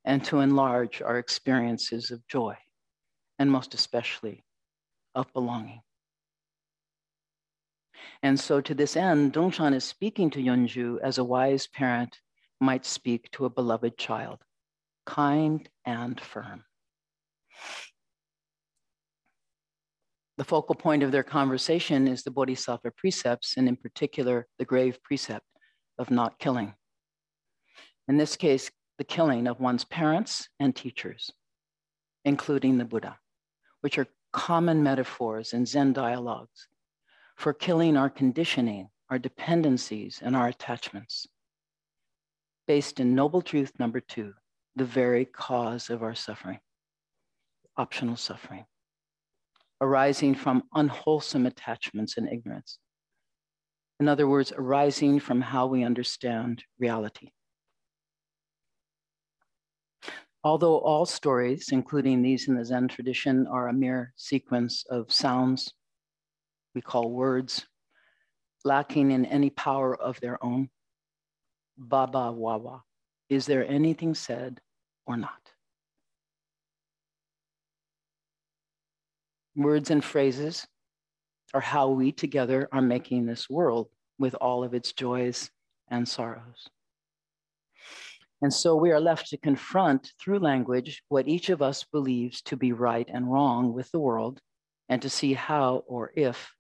and 0.04 0.24
to 0.26 0.40
enlarge 0.40 1.02
our 1.02 1.18
experiences 1.18 2.12
of 2.12 2.26
joy, 2.28 2.56
and 3.40 3.52
most 3.52 3.74
especially 3.74 4.45
of 5.16 5.32
belonging. 5.34 5.82
And 8.22 8.40
so, 8.40 8.62
to 8.62 8.74
this 8.74 8.96
end, 8.96 9.34
Dongshan 9.34 9.74
is 9.74 9.84
speaking 9.84 10.30
to 10.32 10.40
Yunju 10.42 11.00
as 11.02 11.18
a 11.18 11.24
wise 11.24 11.68
parent 11.68 12.20
might 12.60 12.86
speak 12.86 13.32
to 13.32 13.46
a 13.46 13.50
beloved 13.50 13.98
child, 13.98 14.40
kind 15.06 15.68
and 15.86 16.20
firm. 16.20 16.64
The 20.38 20.44
focal 20.44 20.76
point 20.76 21.02
of 21.04 21.12
their 21.12 21.24
conversation 21.24 22.08
is 22.08 22.24
the 22.24 22.32
Bodhisattva 22.32 22.92
precepts, 22.98 23.56
and 23.58 23.70
in 23.70 23.78
particular, 23.78 24.48
the 24.60 24.66
grave 24.66 25.02
precept 25.02 25.46
of 25.98 26.12
not 26.12 26.40
killing. 26.40 26.74
In 28.08 28.18
this 28.18 28.36
case, 28.36 28.70
the 28.98 29.06
killing 29.06 29.48
of 29.48 29.60
one's 29.60 29.86
parents 29.86 30.50
and 30.60 30.76
teachers, 30.76 31.32
including 32.26 32.78
the 32.78 32.86
Buddha, 32.86 33.18
which 33.82 33.98
are 33.98 34.08
common 34.36 34.84
metaphors 34.84 35.54
in 35.54 35.66
Zen 35.66 35.94
dialogues 35.94 36.68
for 37.38 37.54
killing 37.54 37.96
our 37.96 38.10
conditioning, 38.10 38.90
our 39.10 39.18
dependencies, 39.18 40.20
and 40.22 40.36
our 40.36 40.50
attachments. 40.50 41.26
Based 42.68 43.00
in 43.00 43.16
Noble 43.16 43.42
Truth 43.42 43.72
number 43.80 44.02
two, 44.02 44.34
the 44.76 44.84
very 44.84 45.24
cause 45.24 45.90
of 45.90 46.04
our 46.04 46.16
suffering, 46.16 46.60
optional 47.78 48.18
suffering, 48.18 48.66
arising 49.80 50.36
from 50.36 50.64
unwholesome 50.74 51.46
attachments 51.46 52.18
and 52.18 52.28
ignorance. 52.28 52.78
In 54.02 54.10
other 54.10 54.28
words, 54.28 54.52
arising 54.58 55.22
from 55.22 55.40
how 55.40 55.68
we 55.68 55.86
understand 55.86 56.66
reality. 56.78 57.32
Although 60.46 60.78
all 60.78 61.08
stories, 61.08 61.70
including 61.72 62.22
these 62.22 62.48
in 62.48 62.54
the 62.54 62.64
Zen 62.64 62.88
tradition, 62.88 63.48
are 63.48 63.68
a 63.68 63.74
mere 63.74 64.14
sequence 64.16 64.86
of 64.88 65.12
sounds 65.12 65.74
we 66.76 66.82
call 66.82 67.10
words, 67.10 67.66
lacking 68.64 69.10
in 69.10 69.26
any 69.26 69.50
power 69.50 70.00
of 70.00 70.20
their 70.20 70.38
own, 70.46 70.70
baba 71.80 72.32
wawa, 72.32 72.84
is 73.28 73.48
there 73.48 73.68
anything 73.68 74.14
said 74.14 74.60
or 75.08 75.18
not? 75.18 75.52
Words 79.56 79.90
and 79.90 80.04
phrases 80.04 80.68
are 81.56 81.62
how 81.62 81.90
we 81.90 82.12
together 82.12 82.70
are 82.72 82.84
making 82.84 83.26
this 83.26 83.50
world 83.50 83.88
with 84.20 84.36
all 84.36 84.64
of 84.64 84.76
its 84.76 84.94
joys 84.94 85.50
and 85.88 86.08
sorrows. 86.08 86.70
And 88.42 88.54
so 88.54 88.76
we 88.76 88.92
are 88.92 89.00
left 89.00 89.30
to 89.30 89.38
confront 89.38 90.12
through 90.20 90.40
language 90.40 91.02
what 91.08 91.28
each 91.28 91.50
of 91.50 91.62
us 91.62 91.84
believes 91.84 92.42
to 92.44 92.58
be 92.58 92.74
right 92.74 93.10
and 93.12 93.32
wrong 93.32 93.74
with 93.74 93.90
the 93.92 94.00
world, 94.00 94.40
and 94.90 95.02
to 95.02 95.10
see 95.10 95.34
how 95.34 95.84
or 95.88 96.12
if 96.16 96.54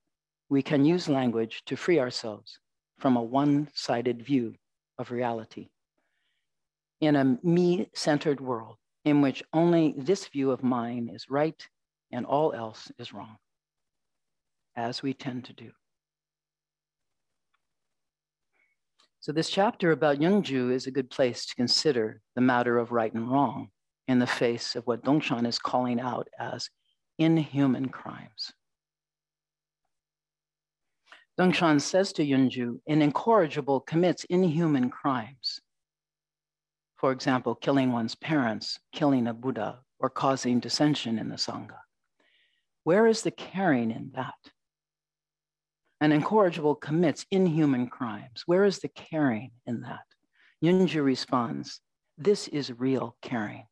we 0.50 0.62
can 0.62 0.86
use 0.86 1.10
language 1.10 1.63
to 1.65 1.75
free 1.75 2.00
ourselves 2.00 2.60
from 3.00 3.17
a 3.17 3.24
one 3.24 3.70
sided 3.74 4.24
view 4.24 4.55
of 4.98 5.12
reality. 5.12 5.67
In 7.01 7.15
a 7.15 7.38
me 7.44 7.89
centered 7.94 8.39
world 8.39 8.77
in 9.03 9.22
which 9.22 9.44
only 9.53 9.94
this 9.98 10.27
view 10.27 10.51
of 10.51 10.63
mine 10.63 11.12
is 11.13 11.29
right 11.29 11.67
and 12.12 12.25
all 12.25 12.53
else 12.53 12.91
is 12.98 13.13
wrong, 13.13 13.38
as 14.75 15.03
we 15.03 15.13
tend 15.13 15.46
to 15.46 15.53
do. 15.53 15.72
So, 19.25 19.32
this 19.32 19.50
chapter 19.50 19.91
about 19.91 20.20
Yunju 20.20 20.72
is 20.72 20.86
a 20.86 20.91
good 20.91 21.10
place 21.10 21.48
to 21.48 21.55
consider 21.55 22.22
the 22.36 22.41
matter 22.41 22.77
of 22.77 22.91
right 22.91 23.12
and 23.12 23.27
wrong 23.27 23.70
in 24.08 24.20
the 24.20 24.27
face 24.27 24.75
of 24.75 24.86
what 24.86 25.03
Dongshan 25.03 25.48
is 25.48 25.58
calling 25.58 26.00
out 26.00 26.27
as 26.38 26.70
inhuman 27.17 27.89
crimes. 27.89 28.53
Dongshan 31.39 31.82
says 31.82 32.13
to 32.13 32.24
Yunju, 32.24 32.82
an 32.88 33.01
incorrigible 33.01 33.79
commits 33.79 34.25
inhuman 34.25 34.91
crimes. 34.91 35.60
For 36.98 37.12
example, 37.12 37.55
killing 37.55 37.91
one's 37.91 38.13
parents, 38.13 38.77
killing 38.94 39.25
a 39.25 39.34
Buddha, 39.34 39.79
or 39.98 40.12
causing 40.12 40.60
dissension 40.60 41.17
in 41.17 41.29
the 41.29 41.38
Sangha. 41.38 41.79
Where 42.83 43.07
is 43.07 43.24
the 43.24 43.31
caring 43.31 43.90
in 43.90 44.11
that? 44.14 44.35
An 46.05 46.11
incorrigible 46.11 46.75
commits 46.75 47.25
inhuman 47.31 47.87
crimes. 47.87 48.44
Where 48.46 48.63
is 48.63 48.77
the 48.77 48.89
caring 48.89 49.50
in 49.65 49.81
that? 49.81 50.05
Yunju 50.63 51.03
responds, 51.03 51.81
This 52.15 52.48
is 52.48 52.72
real 52.72 53.15
caring. 53.24 53.65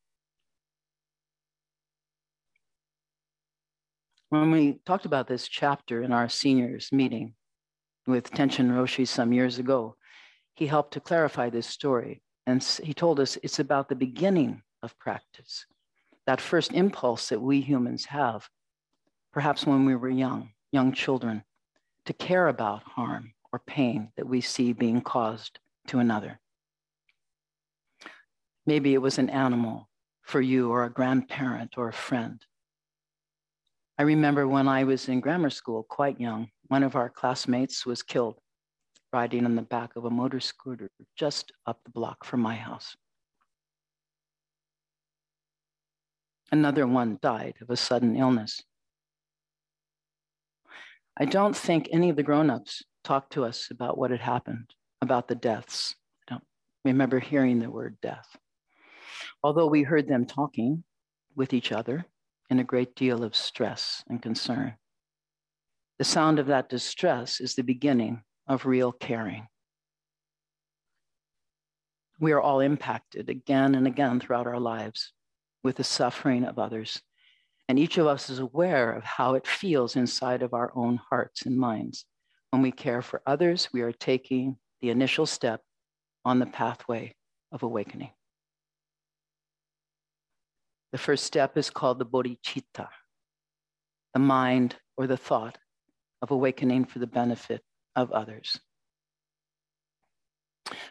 When 4.29 4.49
we 4.49 4.79
talked 4.83 5.05
about 5.05 5.27
this 5.27 5.47
chapter 5.47 6.01
in 6.01 6.11
our 6.11 6.27
seniors 6.27 6.91
meeting 6.91 7.35
with 8.07 8.31
Tenshin 8.31 8.71
Roshi 8.71 9.07
some 9.07 9.31
years 9.31 9.59
ago, 9.59 9.95
he 10.55 10.65
helped 10.65 10.93
to 10.93 10.99
clarify 10.99 11.51
this 11.51 11.67
story. 11.67 12.23
And 12.47 12.63
he 12.63 12.95
told 12.95 13.19
us 13.19 13.37
it's 13.43 13.59
about 13.59 13.89
the 13.89 13.95
beginning 13.95 14.63
of 14.81 14.97
practice, 14.97 15.67
that 16.25 16.41
first 16.41 16.71
impulse 16.73 17.29
that 17.29 17.43
we 17.43 17.61
humans 17.61 18.05
have, 18.05 18.49
perhaps 19.31 19.67
when 19.67 19.85
we 19.85 19.95
were 19.95 20.09
young, 20.09 20.49
young 20.71 20.93
children, 20.93 21.43
to 22.05 22.13
care 22.13 22.47
about 22.47 22.83
harm 22.83 23.33
or 23.51 23.59
pain 23.59 24.11
that 24.17 24.27
we 24.27 24.41
see 24.41 24.73
being 24.73 25.01
caused 25.01 25.59
to 25.87 25.99
another. 25.99 26.39
Maybe 28.65 28.93
it 28.93 29.01
was 29.01 29.17
an 29.17 29.29
animal 29.29 29.89
for 30.21 30.39
you, 30.39 30.71
or 30.71 30.85
a 30.85 30.89
grandparent, 30.89 31.77
or 31.77 31.89
a 31.89 31.93
friend. 31.93 32.41
I 33.99 34.03
remember 34.03 34.47
when 34.47 34.69
I 34.69 34.85
was 34.85 35.09
in 35.09 35.19
grammar 35.19 35.49
school, 35.49 35.83
quite 35.83 36.19
young, 36.19 36.47
one 36.69 36.81
of 36.81 36.95
our 36.95 37.09
classmates 37.09 37.85
was 37.85 38.01
killed 38.01 38.39
riding 39.13 39.45
on 39.45 39.55
the 39.55 39.61
back 39.61 39.95
of 39.95 40.05
a 40.05 40.09
motor 40.09 40.39
scooter 40.39 40.89
just 41.15 41.51
up 41.67 41.79
the 41.85 41.91
block 41.91 42.25
from 42.25 42.39
my 42.39 42.55
house. 42.55 42.95
Another 46.51 46.87
one 46.87 47.19
died 47.21 47.53
of 47.61 47.69
a 47.69 47.77
sudden 47.77 48.15
illness. 48.15 48.63
I 51.15 51.25
don't 51.25 51.55
think 51.55 51.89
any 51.91 52.09
of 52.09 52.15
the 52.15 52.23
grown-ups 52.23 52.83
talked 53.03 53.33
to 53.33 53.45
us 53.45 53.69
about 53.69 53.97
what 53.97 54.11
had 54.11 54.21
happened, 54.21 54.73
about 55.01 55.27
the 55.27 55.35
deaths. 55.35 55.95
I 56.27 56.33
don't 56.33 56.43
remember 56.83 57.19
hearing 57.19 57.59
the 57.59 57.69
word 57.69 57.97
death. 58.01 58.35
Although 59.43 59.67
we 59.67 59.83
heard 59.83 60.07
them 60.07 60.25
talking 60.25 60.83
with 61.35 61.53
each 61.53 61.71
other 61.71 62.05
in 62.49 62.59
a 62.59 62.63
great 62.63 62.95
deal 62.95 63.23
of 63.23 63.35
stress 63.35 64.03
and 64.09 64.21
concern. 64.21 64.75
The 65.99 66.03
sound 66.03 66.39
of 66.39 66.47
that 66.47 66.69
distress 66.69 67.39
is 67.39 67.53
the 67.53 67.63
beginning 67.63 68.23
of 68.47 68.65
real 68.65 68.91
caring. 68.91 69.47
We 72.19 72.31
are 72.31 72.41
all 72.41 72.59
impacted 72.59 73.29
again 73.29 73.75
and 73.75 73.85
again 73.85 74.19
throughout 74.19 74.47
our 74.47 74.59
lives 74.59 75.13
with 75.63 75.75
the 75.75 75.83
suffering 75.83 76.43
of 76.43 76.57
others 76.57 77.01
and 77.69 77.79
each 77.79 77.97
of 77.97 78.07
us 78.07 78.29
is 78.29 78.39
aware 78.39 78.91
of 78.91 79.03
how 79.03 79.35
it 79.35 79.47
feels 79.47 79.95
inside 79.95 80.41
of 80.41 80.53
our 80.53 80.71
own 80.75 80.99
hearts 81.09 81.45
and 81.45 81.57
minds. 81.57 82.05
When 82.51 82.61
we 82.61 82.71
care 82.71 83.01
for 83.01 83.21
others, 83.25 83.69
we 83.73 83.81
are 83.81 83.91
taking 83.91 84.57
the 84.81 84.89
initial 84.89 85.25
step 85.25 85.61
on 86.25 86.39
the 86.39 86.45
pathway 86.45 87.15
of 87.51 87.63
awakening. 87.63 88.11
The 90.91 90.97
first 90.97 91.23
step 91.23 91.57
is 91.57 91.69
called 91.69 91.99
the 91.99 92.05
bodhicitta, 92.05 92.87
the 94.13 94.19
mind 94.19 94.75
or 94.95 95.07
the 95.07 95.17
thought 95.17 95.57
of 96.21 96.31
awakening 96.31 96.85
for 96.85 96.99
the 96.99 97.07
benefit 97.07 97.61
of 97.95 98.11
others. 98.11 98.59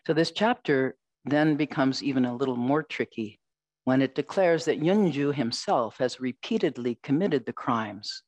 So 0.07 0.13
this 0.13 0.33
chapter 0.33 0.97
then 1.25 1.57
becomes 1.57 2.03
even 2.03 2.25
a 2.25 2.35
little 2.35 2.57
more 2.57 2.83
tricky 2.83 3.39
when 3.85 4.03
it 4.03 4.15
declares 4.15 4.65
that 4.65 4.81
Yunju 4.81 5.35
himself 5.35 5.99
has 5.99 6.21
repeatedly 6.21 6.99
committed 7.03 7.47
the 7.47 7.53
crimes 7.53 8.23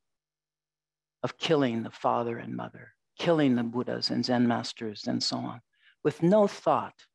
of 1.22 1.38
killing 1.38 1.82
the 1.82 1.90
father 1.90 2.38
and 2.38 2.56
mother, 2.56 2.92
killing 3.18 3.54
the 3.54 3.62
Buddhas 3.62 4.10
and 4.10 4.24
Zen 4.24 4.48
masters, 4.48 5.04
and 5.06 5.22
so 5.22 5.38
on, 5.38 5.60
with 6.02 6.22
no 6.22 6.46
thought 6.46 7.06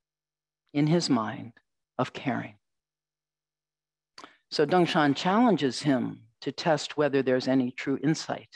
in 0.73 0.87
his 0.87 1.09
mind 1.09 1.53
of 1.97 2.13
caring. 2.13 2.55
So 4.51 4.65
Dongshan 4.65 5.15
challenges 5.15 5.81
him 5.81 6.21
to 6.41 6.51
test 6.51 6.97
whether 6.97 7.21
there's 7.21 7.47
any 7.47 7.71
true 7.71 7.99
insight 8.01 8.49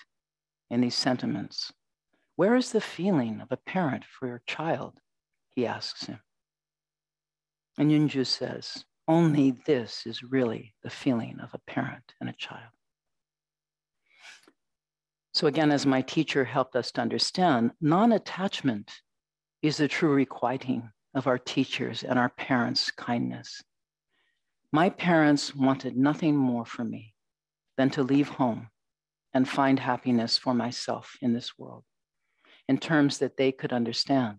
in 0.69 0.81
these 0.81 0.95
sentiments. 0.95 1.71
Where 2.35 2.55
is 2.55 2.71
the 2.71 2.81
feeling 2.81 3.41
of 3.41 3.51
a 3.51 3.57
parent 3.57 4.05
for 4.05 4.27
your 4.27 4.41
child? 4.47 4.99
He 5.49 5.67
asks 5.67 6.05
him. 6.05 6.19
And 7.77 7.91
Yunju 7.91 8.25
says, 8.25 8.85
only 9.07 9.51
this 9.65 10.05
is 10.05 10.23
really 10.23 10.73
the 10.83 10.89
feeling 10.89 11.39
of 11.41 11.53
a 11.53 11.71
parent 11.71 12.13
and 12.19 12.29
a 12.29 12.33
child. 12.33 12.71
So, 15.33 15.47
again, 15.47 15.71
as 15.71 15.85
my 15.85 16.01
teacher 16.01 16.45
helped 16.45 16.75
us 16.75 16.91
to 16.93 17.01
understand, 17.01 17.71
non 17.81 18.11
attachment 18.11 18.91
is 19.61 19.77
the 19.77 19.87
true 19.87 20.13
requiting 20.13 20.91
of 21.15 21.27
our 21.27 21.39
teachers 21.39 22.03
and 22.03 22.19
our 22.19 22.29
parents' 22.29 22.91
kindness. 22.91 23.61
My 24.71 24.89
parents 24.89 25.55
wanted 25.55 25.97
nothing 25.97 26.35
more 26.35 26.65
from 26.65 26.89
me 26.89 27.13
than 27.77 27.89
to 27.91 28.03
leave 28.03 28.29
home 28.29 28.69
and 29.33 29.49
find 29.49 29.79
happiness 29.79 30.37
for 30.37 30.53
myself 30.53 31.17
in 31.21 31.33
this 31.33 31.57
world 31.57 31.83
in 32.67 32.77
terms 32.77 33.17
that 33.17 33.37
they 33.37 33.51
could 33.51 33.73
understand 33.73 34.37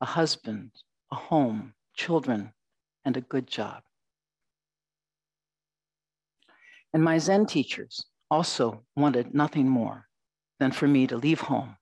a 0.00 0.06
husband, 0.06 0.70
a 1.12 1.16
home, 1.16 1.74
children, 1.94 2.52
and 3.04 3.16
a 3.16 3.20
good 3.20 3.46
job. 3.46 3.82
And 6.92 7.04
my 7.04 7.18
Zen 7.18 7.46
teachers 7.46 8.04
also 8.30 8.84
wanted 8.96 9.34
nothing 9.34 9.68
more 9.68 10.06
than 10.58 10.72
for 10.72 10.86
me 10.86 11.06
to 11.06 11.16
leave 11.16 11.40
home 11.40 11.76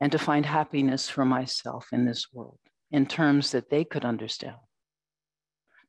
and 0.00 0.10
to 0.12 0.18
find 0.18 0.46
happiness 0.46 1.08
for 1.08 1.24
myself 1.24 1.88
in 1.92 2.04
this 2.04 2.32
world 2.32 2.58
in 2.90 3.06
terms 3.06 3.52
that 3.52 3.70
they 3.70 3.84
could 3.84 4.04
understand, 4.04 4.56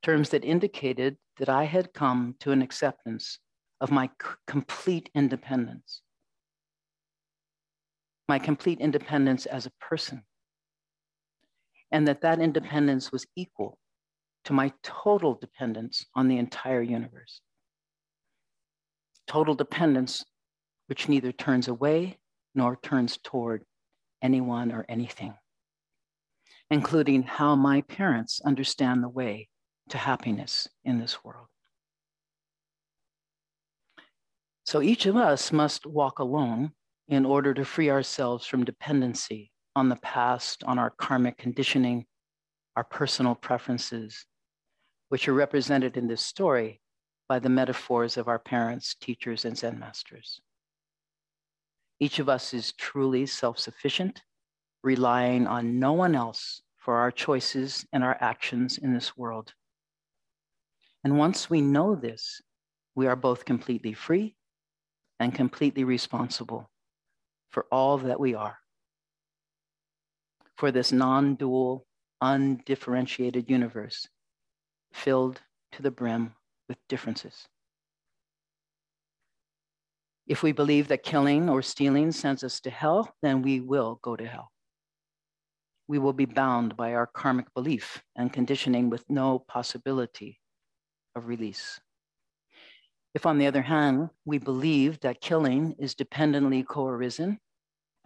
terms 0.03 0.29
that 0.29 0.45
indicated 0.45 1.17
that 1.37 1.49
I 1.49 1.63
had 1.63 1.93
come 1.93 2.35
to 2.41 2.51
an 2.51 2.61
acceptance 2.61 3.39
of 3.79 3.91
my 3.91 4.09
complete 4.45 5.09
independence, 5.15 6.01
my 8.29 8.37
complete 8.37 8.79
independence 8.79 9.45
as 9.47 9.65
a 9.65 9.71
person, 9.79 10.23
and 11.91 12.07
that 12.07 12.21
that 12.21 12.39
independence 12.39 13.11
was 13.11 13.25
equal 13.35 13.79
to 14.45 14.53
my 14.53 14.71
total 14.83 15.35
dependence 15.35 16.05
on 16.15 16.27
the 16.27 16.37
entire 16.37 16.81
universe. 16.81 17.41
Total 19.27 19.53
dependence, 19.53 20.25
which 20.87 21.07
neither 21.07 21.31
turns 21.31 21.67
away 21.67 22.17
nor 22.55 22.75
turns 22.75 23.17
toward 23.23 23.63
anyone 24.21 24.71
or 24.71 24.85
anything, 24.89 25.33
including 26.69 27.23
how 27.23 27.55
my 27.55 27.81
parents 27.81 28.41
understand 28.45 29.03
the 29.03 29.09
way 29.09 29.47
to 29.89 29.97
happiness 29.97 30.67
in 30.83 30.99
this 30.99 31.23
world. 31.23 31.47
So 34.65 34.81
each 34.81 35.05
of 35.05 35.15
us 35.15 35.51
must 35.51 35.85
walk 35.85 36.19
alone 36.19 36.71
in 37.07 37.25
order 37.25 37.53
to 37.53 37.65
free 37.65 37.89
ourselves 37.89 38.45
from 38.45 38.63
dependency 38.63 39.51
on 39.75 39.89
the 39.89 39.97
past, 39.97 40.63
on 40.63 40.79
our 40.79 40.91
karmic 40.91 41.37
conditioning, 41.37 42.05
our 42.75 42.83
personal 42.83 43.35
preferences, 43.35 44.25
which 45.11 45.27
are 45.27 45.33
represented 45.33 45.97
in 45.97 46.07
this 46.07 46.21
story 46.21 46.79
by 47.27 47.37
the 47.37 47.49
metaphors 47.49 48.15
of 48.15 48.29
our 48.29 48.39
parents, 48.39 48.95
teachers, 48.95 49.43
and 49.43 49.57
Zen 49.57 49.77
masters. 49.77 50.39
Each 51.99 52.19
of 52.19 52.29
us 52.29 52.53
is 52.53 52.71
truly 52.71 53.25
self 53.25 53.59
sufficient, 53.59 54.21
relying 54.83 55.47
on 55.47 55.79
no 55.79 55.91
one 55.91 56.15
else 56.15 56.61
for 56.77 56.95
our 56.95 57.11
choices 57.11 57.85
and 57.91 58.05
our 58.05 58.17
actions 58.21 58.77
in 58.77 58.93
this 58.93 59.17
world. 59.17 59.53
And 61.03 61.17
once 61.17 61.49
we 61.49 61.59
know 61.59 61.93
this, 61.93 62.41
we 62.95 63.05
are 63.05 63.17
both 63.17 63.43
completely 63.43 63.91
free 63.91 64.37
and 65.19 65.35
completely 65.35 65.83
responsible 65.83 66.71
for 67.49 67.65
all 67.69 67.97
that 67.97 68.21
we 68.21 68.33
are. 68.33 68.59
For 70.55 70.71
this 70.71 70.93
non 70.93 71.35
dual, 71.35 71.85
undifferentiated 72.21 73.49
universe 73.49 74.07
filled 74.93 75.41
to 75.73 75.81
the 75.81 75.91
brim 75.91 76.33
with 76.67 76.77
differences. 76.87 77.47
If 80.27 80.43
we 80.43 80.51
believe 80.51 80.87
that 80.87 81.03
killing 81.03 81.49
or 81.49 81.61
stealing 81.61 82.11
sends 82.11 82.43
us 82.43 82.61
to 82.61 82.69
hell, 82.69 83.13
then 83.21 83.41
we 83.41 83.59
will 83.59 83.99
go 84.01 84.15
to 84.15 84.25
hell. 84.25 84.51
We 85.87 85.99
will 85.99 86.13
be 86.13 86.25
bound 86.25 86.77
by 86.77 86.93
our 86.93 87.07
karmic 87.07 87.53
belief 87.53 88.01
and 88.15 88.31
conditioning 88.31 88.89
with 88.89 89.03
no 89.09 89.39
possibility 89.39 90.39
of 91.15 91.27
release. 91.27 91.79
If, 93.13 93.25
on 93.25 93.39
the 93.39 93.47
other 93.47 93.61
hand, 93.61 94.09
we 94.23 94.37
believe 94.37 95.01
that 95.01 95.19
killing 95.19 95.75
is 95.77 95.95
dependently 95.95 96.63
co-arisen 96.63 97.39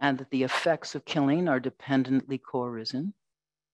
and 0.00 0.18
that 0.18 0.30
the 0.30 0.42
effects 0.42 0.96
of 0.96 1.04
killing 1.04 1.46
are 1.48 1.60
dependently 1.60 2.38
co-arisen, 2.38 3.14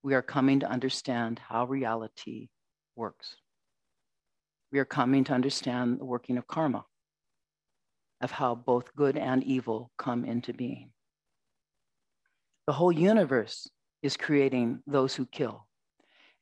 we 0.03 0.13
are 0.13 0.21
coming 0.21 0.59
to 0.59 0.69
understand 0.69 1.39
how 1.39 1.65
reality 1.65 2.49
works. 2.95 3.35
We 4.71 4.79
are 4.79 4.85
coming 4.85 5.23
to 5.25 5.33
understand 5.33 5.99
the 5.99 6.05
working 6.05 6.37
of 6.37 6.47
karma, 6.47 6.85
of 8.21 8.31
how 8.31 8.55
both 8.55 8.95
good 8.95 9.17
and 9.17 9.43
evil 9.43 9.91
come 9.97 10.25
into 10.25 10.53
being. 10.53 10.91
The 12.65 12.73
whole 12.73 12.91
universe 12.91 13.69
is 14.01 14.17
creating 14.17 14.81
those 14.87 15.15
who 15.15 15.25
kill, 15.25 15.67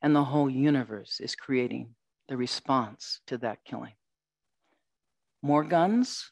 and 0.00 0.14
the 0.14 0.24
whole 0.24 0.48
universe 0.48 1.20
is 1.20 1.34
creating 1.34 1.94
the 2.28 2.36
response 2.36 3.20
to 3.26 3.38
that 3.38 3.64
killing. 3.64 3.94
More 5.42 5.64
guns 5.64 6.30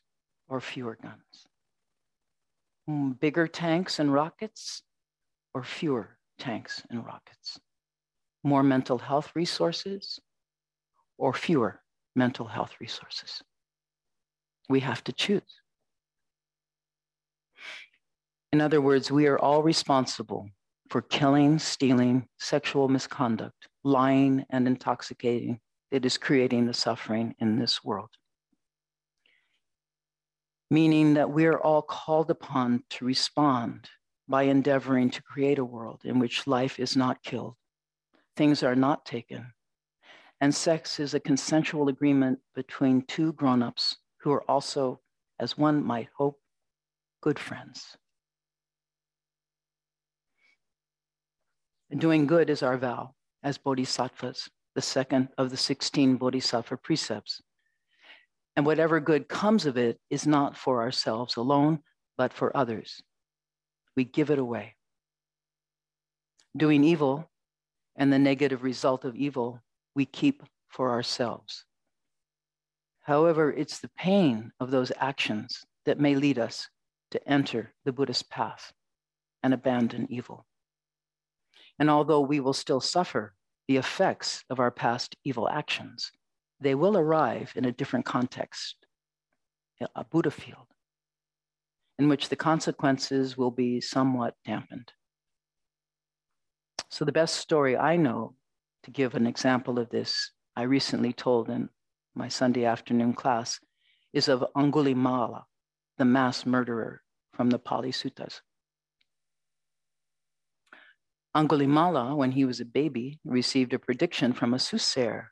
or 0.49 0.61
fewer 0.61 0.97
guns? 1.03 1.47
Mm, 2.89 3.19
bigger 3.21 3.47
tanks 3.47 3.99
and 3.99 4.13
rockets 4.13 4.83
or 5.53 5.63
fewer 5.63 6.19
tanks 6.39 6.83
and 6.91 7.05
rockets? 7.05 7.59
More 8.43 8.63
mental 8.63 8.99
health 8.99 9.33
resources 9.35 10.19
or 11.19 11.35
fewer 11.35 11.81
mental 12.17 12.47
health 12.47 12.73
resources. 12.81 13.43
We 14.69 14.81
have 14.81 15.05
to 15.05 15.13
choose. 15.13 15.61
In 18.53 18.61
other 18.61 18.81
words, 18.81 19.11
we 19.11 19.27
are 19.27 19.39
all 19.39 19.63
responsible 19.63 20.49
for 20.89 21.03
killing, 21.03 21.59
stealing, 21.59 22.27
sexual 22.39 22.89
misconduct, 22.89 23.69
lying, 23.85 24.45
and 24.51 24.67
intoxicating 24.67 25.61
that 25.93 26.05
is 26.05 26.19
creating 26.19 26.67
the 26.67 26.75
suffering 26.75 27.35
in 27.39 27.59
this 27.59 27.85
world. 27.85 28.11
Meaning 30.71 31.15
that 31.15 31.31
we 31.31 31.47
are 31.47 31.61
all 31.61 31.83
called 31.83 32.31
upon 32.31 32.83
to 32.91 33.05
respond 33.05 33.89
by 34.29 34.45
endeavoring 34.45 35.11
to 35.11 35.23
create 35.23 35.59
a 35.59 35.65
world 35.65 36.03
in 36.05 36.19
which 36.19 36.47
life 36.47 36.79
is 36.79 36.97
not 36.97 37.23
killed 37.23 37.57
things 38.41 38.63
are 38.63 38.75
not 38.75 39.05
taken. 39.05 39.53
And 40.41 40.55
sex 40.55 40.99
is 40.99 41.13
a 41.13 41.21
consensual 41.21 41.91
agreement 41.91 42.39
between 42.55 43.03
two 43.03 43.35
grown-ups 43.35 43.99
who 44.23 44.33
are 44.33 44.51
also, 44.51 45.03
as 45.39 45.59
one 45.59 45.85
might 45.85 46.09
hope, 46.17 46.39
good 47.21 47.39
friends. 47.39 47.99
Doing 51.95 52.27
good 52.27 52.49
is 52.49 52.63
our 52.63 52.79
vow 52.79 53.11
as 53.43 53.59
bodhisattvas, 53.59 54.49
the 54.75 54.81
second 54.81 55.29
of 55.37 55.51
the 55.51 55.59
16 55.59 56.17
bodhisattva 56.17 56.79
precepts. 56.79 57.43
And 58.57 58.65
whatever 58.65 59.01
good 59.01 59.29
comes 59.29 59.67
of 59.67 59.77
it 59.77 60.01
is 60.09 60.27
not 60.27 60.57
for 60.57 60.81
ourselves 60.81 61.37
alone, 61.37 61.81
but 62.17 62.33
for 62.33 62.57
others. 62.57 63.03
We 63.99 64.05
give 64.05 64.31
it 64.31 64.39
away. 64.39 64.77
Doing 66.57 66.85
evil 66.85 67.30
and 68.01 68.11
the 68.11 68.19
negative 68.19 68.63
result 68.63 69.05
of 69.05 69.15
evil 69.15 69.61
we 69.95 70.07
keep 70.07 70.43
for 70.69 70.91
ourselves. 70.91 71.67
However, 73.03 73.53
it's 73.53 73.79
the 73.79 73.91
pain 73.97 74.53
of 74.59 74.71
those 74.71 74.91
actions 74.97 75.65
that 75.85 76.01
may 76.01 76.15
lead 76.15 76.39
us 76.39 76.71
to 77.11 77.29
enter 77.29 77.75
the 77.85 77.93
Buddhist 77.93 78.31
path 78.31 78.73
and 79.43 79.53
abandon 79.53 80.07
evil. 80.09 80.47
And 81.79 81.91
although 81.91 82.23
we 82.23 82.41
will 82.41 82.55
still 82.55 82.81
suffer 82.81 83.35
the 83.69 83.77
effects 83.77 84.45
of 84.49 84.61
our 84.61 84.71
past 84.71 85.17
evil 85.25 85.47
actions, 85.49 86.11
they 86.59 86.75
will 86.75 86.97
arrive 86.97 87.53
in 87.55 87.67
a 87.67 87.73
different 87.73 88.07
context, 88.07 88.77
a 89.95 90.05
Buddha 90.05 90.31
field, 90.31 90.69
in 91.99 92.09
which 92.09 92.31
the 92.31 92.37
consequences 92.37 93.37
will 93.37 93.51
be 93.51 93.79
somewhat 93.79 94.35
dampened. 94.47 94.93
So, 96.91 97.05
the 97.05 97.13
best 97.13 97.37
story 97.37 97.77
I 97.77 97.97
know 97.97 98.35
to 98.83 98.91
give 98.91 99.15
an 99.15 99.27
example 99.27 99.79
of 99.79 99.91
this, 99.91 100.33
I 100.57 100.63
recently 100.63 101.13
told 101.13 101.49
in 101.49 101.69
my 102.17 102.27
Sunday 102.29 102.65
afternoon 102.65 103.15
class, 103.15 103.61
is 104.13 104.29
of 104.29 104.45
Angulimala, 104.57 105.45
the 105.99 106.05
mass 106.05 106.45
murderer 106.45 107.03
from 107.33 107.51
the 107.51 107.61
Pali 107.61 107.93
Suttas. 107.93 108.41
Angulimala, 111.37 112.17
when 112.17 112.33
he 112.33 112.45
was 112.45 112.59
a 112.59 112.65
baby, 112.65 113.21
received 113.25 113.73
a 113.73 113.79
prediction 113.79 114.33
from 114.33 114.53
a 114.53 114.59
soothsayer 114.59 115.31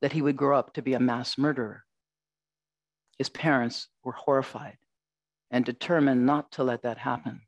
that 0.00 0.12
he 0.12 0.22
would 0.22 0.38
grow 0.38 0.58
up 0.58 0.72
to 0.72 0.82
be 0.82 0.94
a 0.94 1.00
mass 1.00 1.36
murderer. 1.36 1.84
His 3.18 3.28
parents 3.28 3.88
were 4.02 4.12
horrified 4.12 4.78
and 5.50 5.66
determined 5.66 6.24
not 6.24 6.50
to 6.52 6.64
let 6.64 6.82
that 6.82 6.98
happen. 6.98 7.42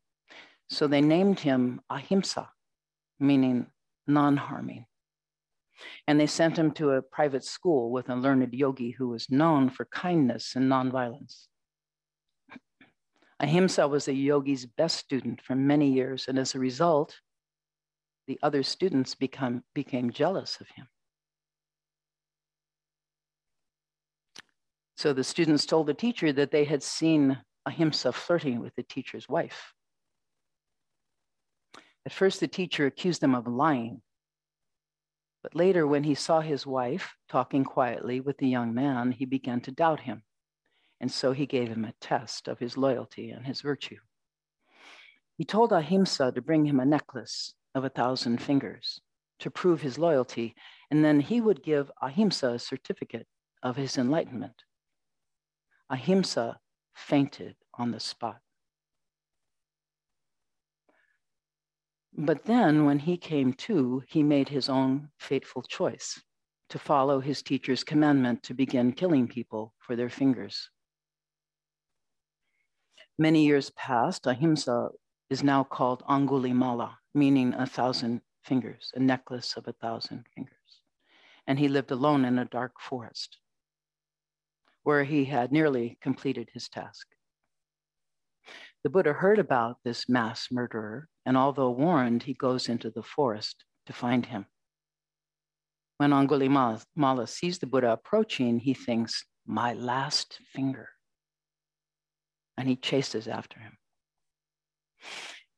So 0.68 0.86
they 0.86 1.00
named 1.00 1.40
him 1.40 1.80
Ahimsa, 1.88 2.50
meaning 3.18 3.66
non 4.06 4.36
harming. 4.36 4.86
And 6.06 6.18
they 6.18 6.26
sent 6.26 6.58
him 6.58 6.72
to 6.72 6.92
a 6.92 7.02
private 7.02 7.44
school 7.44 7.90
with 7.90 8.08
a 8.08 8.16
learned 8.16 8.52
yogi 8.52 8.90
who 8.90 9.08
was 9.08 9.30
known 9.30 9.70
for 9.70 9.84
kindness 9.86 10.54
and 10.56 10.70
nonviolence. 10.70 11.46
Ahimsa 13.40 13.86
was 13.86 14.08
a 14.08 14.12
yogi's 14.12 14.66
best 14.66 14.96
student 14.96 15.40
for 15.40 15.54
many 15.54 15.92
years, 15.92 16.26
and 16.26 16.38
as 16.38 16.54
a 16.54 16.58
result, 16.58 17.20
the 18.26 18.38
other 18.42 18.62
students 18.62 19.14
become, 19.14 19.62
became 19.74 20.10
jealous 20.10 20.60
of 20.60 20.68
him. 20.70 20.88
So 24.96 25.12
the 25.12 25.22
students 25.22 25.64
told 25.64 25.86
the 25.86 25.94
teacher 25.94 26.32
that 26.32 26.50
they 26.50 26.64
had 26.64 26.82
seen 26.82 27.38
Ahimsa 27.66 28.12
flirting 28.12 28.60
with 28.60 28.74
the 28.74 28.82
teacher's 28.82 29.28
wife. 29.28 29.72
At 32.08 32.14
first, 32.14 32.40
the 32.40 32.48
teacher 32.48 32.86
accused 32.86 33.20
them 33.20 33.34
of 33.34 33.46
lying. 33.46 34.00
But 35.42 35.54
later, 35.54 35.86
when 35.86 36.04
he 36.04 36.14
saw 36.14 36.40
his 36.40 36.66
wife 36.66 37.14
talking 37.28 37.64
quietly 37.64 38.18
with 38.18 38.38
the 38.38 38.48
young 38.48 38.72
man, 38.72 39.12
he 39.12 39.26
began 39.26 39.60
to 39.60 39.70
doubt 39.70 40.00
him. 40.00 40.22
And 41.02 41.12
so 41.12 41.32
he 41.32 41.44
gave 41.44 41.68
him 41.68 41.84
a 41.84 41.92
test 42.00 42.48
of 42.48 42.60
his 42.60 42.78
loyalty 42.78 43.28
and 43.28 43.44
his 43.44 43.60
virtue. 43.60 43.98
He 45.36 45.44
told 45.44 45.70
Ahimsa 45.70 46.32
to 46.32 46.40
bring 46.40 46.64
him 46.64 46.80
a 46.80 46.86
necklace 46.86 47.52
of 47.74 47.84
a 47.84 47.90
thousand 47.90 48.40
fingers 48.40 49.02
to 49.40 49.50
prove 49.50 49.82
his 49.82 49.98
loyalty, 49.98 50.54
and 50.90 51.04
then 51.04 51.20
he 51.20 51.42
would 51.42 51.62
give 51.62 51.90
Ahimsa 52.00 52.52
a 52.52 52.58
certificate 52.58 53.26
of 53.62 53.76
his 53.76 53.98
enlightenment. 53.98 54.62
Ahimsa 55.90 56.58
fainted 56.94 57.56
on 57.74 57.90
the 57.90 58.00
spot. 58.00 58.40
But 62.20 62.46
then, 62.46 62.84
when 62.84 62.98
he 62.98 63.16
came 63.16 63.52
to, 63.54 64.02
he 64.08 64.24
made 64.24 64.48
his 64.48 64.68
own 64.68 65.10
fateful 65.18 65.62
choice 65.62 66.20
to 66.68 66.76
follow 66.76 67.20
his 67.20 67.42
teacher's 67.42 67.84
commandment 67.84 68.42
to 68.42 68.54
begin 68.54 68.92
killing 68.92 69.28
people 69.28 69.72
for 69.78 69.94
their 69.94 70.08
fingers. 70.08 70.68
Many 73.20 73.46
years 73.46 73.70
passed, 73.70 74.26
Ahimsa 74.26 74.88
is 75.30 75.44
now 75.44 75.62
called 75.62 76.02
Angulimala, 76.08 76.96
meaning 77.14 77.54
a 77.54 77.66
thousand 77.66 78.22
fingers, 78.42 78.90
a 78.96 78.98
necklace 78.98 79.56
of 79.56 79.68
a 79.68 79.72
thousand 79.72 80.24
fingers. 80.34 80.80
And 81.46 81.56
he 81.56 81.68
lived 81.68 81.92
alone 81.92 82.24
in 82.24 82.36
a 82.40 82.44
dark 82.44 82.80
forest 82.80 83.38
where 84.82 85.04
he 85.04 85.26
had 85.26 85.52
nearly 85.52 85.98
completed 86.00 86.50
his 86.52 86.68
task. 86.68 87.06
The 88.84 88.90
Buddha 88.90 89.12
heard 89.12 89.38
about 89.38 89.78
this 89.84 90.08
mass 90.08 90.48
murderer, 90.50 91.08
and 91.26 91.36
although 91.36 91.70
warned, 91.70 92.22
he 92.22 92.34
goes 92.34 92.68
into 92.68 92.90
the 92.90 93.02
forest 93.02 93.64
to 93.86 93.92
find 93.92 94.26
him. 94.26 94.46
When 95.96 96.12
Angulimala 96.12 97.28
sees 97.28 97.58
the 97.58 97.66
Buddha 97.66 97.92
approaching, 97.92 98.60
he 98.60 98.74
thinks, 98.74 99.24
My 99.46 99.72
last 99.72 100.38
finger. 100.52 100.90
And 102.56 102.68
he 102.68 102.76
chases 102.76 103.26
after 103.26 103.58
him. 103.58 103.76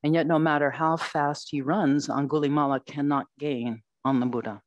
And 0.02 0.14
yet, 0.14 0.26
no 0.26 0.38
matter 0.38 0.70
how 0.70 0.96
fast 0.96 1.48
he 1.50 1.60
runs, 1.60 2.08
Angulimala 2.08 2.86
cannot 2.86 3.26
gain 3.38 3.82
on 4.02 4.20
the 4.20 4.26
Buddha, 4.26 4.62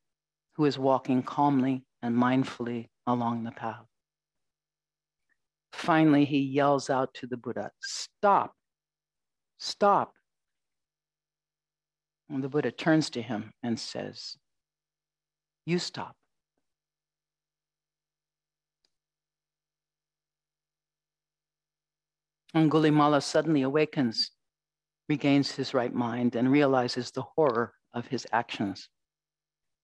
who 0.54 0.64
is 0.64 0.78
walking 0.78 1.24
calmly 1.24 1.84
and 2.02 2.16
mindfully 2.16 2.88
along 3.06 3.42
the 3.42 3.50
path. 3.50 3.84
Finally, 5.76 6.24
he 6.24 6.38
yells 6.38 6.88
out 6.88 7.12
to 7.14 7.26
the 7.26 7.36
Buddha, 7.36 7.70
Stop, 7.82 8.54
stop. 9.58 10.14
And 12.30 12.42
the 12.42 12.48
Buddha 12.48 12.70
turns 12.70 13.10
to 13.10 13.22
him 13.22 13.52
and 13.62 13.78
says, 13.78 14.36
You 15.66 15.78
stop. 15.78 16.16
Angulimala 22.54 23.22
suddenly 23.22 23.62
awakens, 23.62 24.30
regains 25.08 25.50
his 25.50 25.74
right 25.74 25.92
mind, 25.92 26.36
and 26.36 26.50
realizes 26.50 27.10
the 27.10 27.24
horror 27.36 27.74
of 27.92 28.06
his 28.06 28.26
actions. 28.32 28.88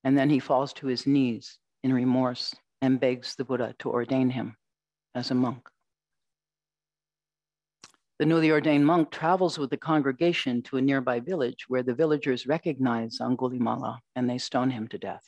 And 0.04 0.16
then 0.16 0.30
he 0.30 0.38
falls 0.38 0.72
to 0.74 0.86
his 0.86 1.06
knees 1.06 1.58
in 1.82 1.92
remorse 1.92 2.54
and 2.80 3.00
begs 3.00 3.34
the 3.34 3.44
Buddha 3.44 3.74
to 3.80 3.90
ordain 3.90 4.30
him 4.30 4.56
as 5.14 5.30
a 5.30 5.34
monk. 5.34 5.69
The 8.20 8.26
newly 8.26 8.50
ordained 8.50 8.84
monk 8.84 9.10
travels 9.10 9.58
with 9.58 9.70
the 9.70 9.78
congregation 9.78 10.60
to 10.64 10.76
a 10.76 10.82
nearby 10.82 11.20
village 11.20 11.64
where 11.68 11.82
the 11.82 11.94
villagers 11.94 12.46
recognize 12.46 13.16
Angulimala 13.18 14.00
and 14.14 14.28
they 14.28 14.36
stone 14.36 14.68
him 14.68 14.88
to 14.88 14.98
death. 14.98 15.26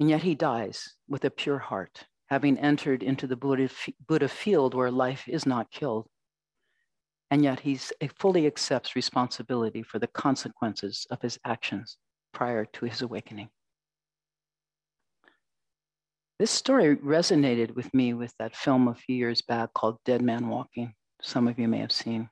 And 0.00 0.10
yet 0.10 0.24
he 0.24 0.34
dies 0.34 0.92
with 1.06 1.24
a 1.24 1.30
pure 1.30 1.60
heart, 1.60 2.04
having 2.26 2.58
entered 2.58 3.04
into 3.04 3.28
the 3.28 3.36
Buddha, 3.36 3.70
Buddha 4.08 4.26
field 4.26 4.74
where 4.74 4.90
life 4.90 5.28
is 5.28 5.46
not 5.46 5.70
killed. 5.70 6.08
And 7.30 7.44
yet 7.44 7.60
he 7.60 7.78
fully 8.18 8.48
accepts 8.48 8.96
responsibility 8.96 9.84
for 9.84 10.00
the 10.00 10.08
consequences 10.08 11.06
of 11.12 11.22
his 11.22 11.38
actions 11.44 11.96
prior 12.32 12.64
to 12.64 12.86
his 12.86 13.02
awakening. 13.02 13.50
This 16.38 16.50
story 16.50 16.96
resonated 16.96 17.74
with 17.74 17.94
me 17.94 18.12
with 18.12 18.34
that 18.38 18.54
film 18.54 18.88
a 18.88 18.94
few 18.94 19.16
years 19.16 19.40
back 19.40 19.72
called 19.72 19.96
Dead 20.04 20.20
Man 20.20 20.48
Walking. 20.48 20.92
Some 21.22 21.48
of 21.48 21.58
you 21.58 21.66
may 21.66 21.78
have 21.78 21.92
seen. 21.92 22.28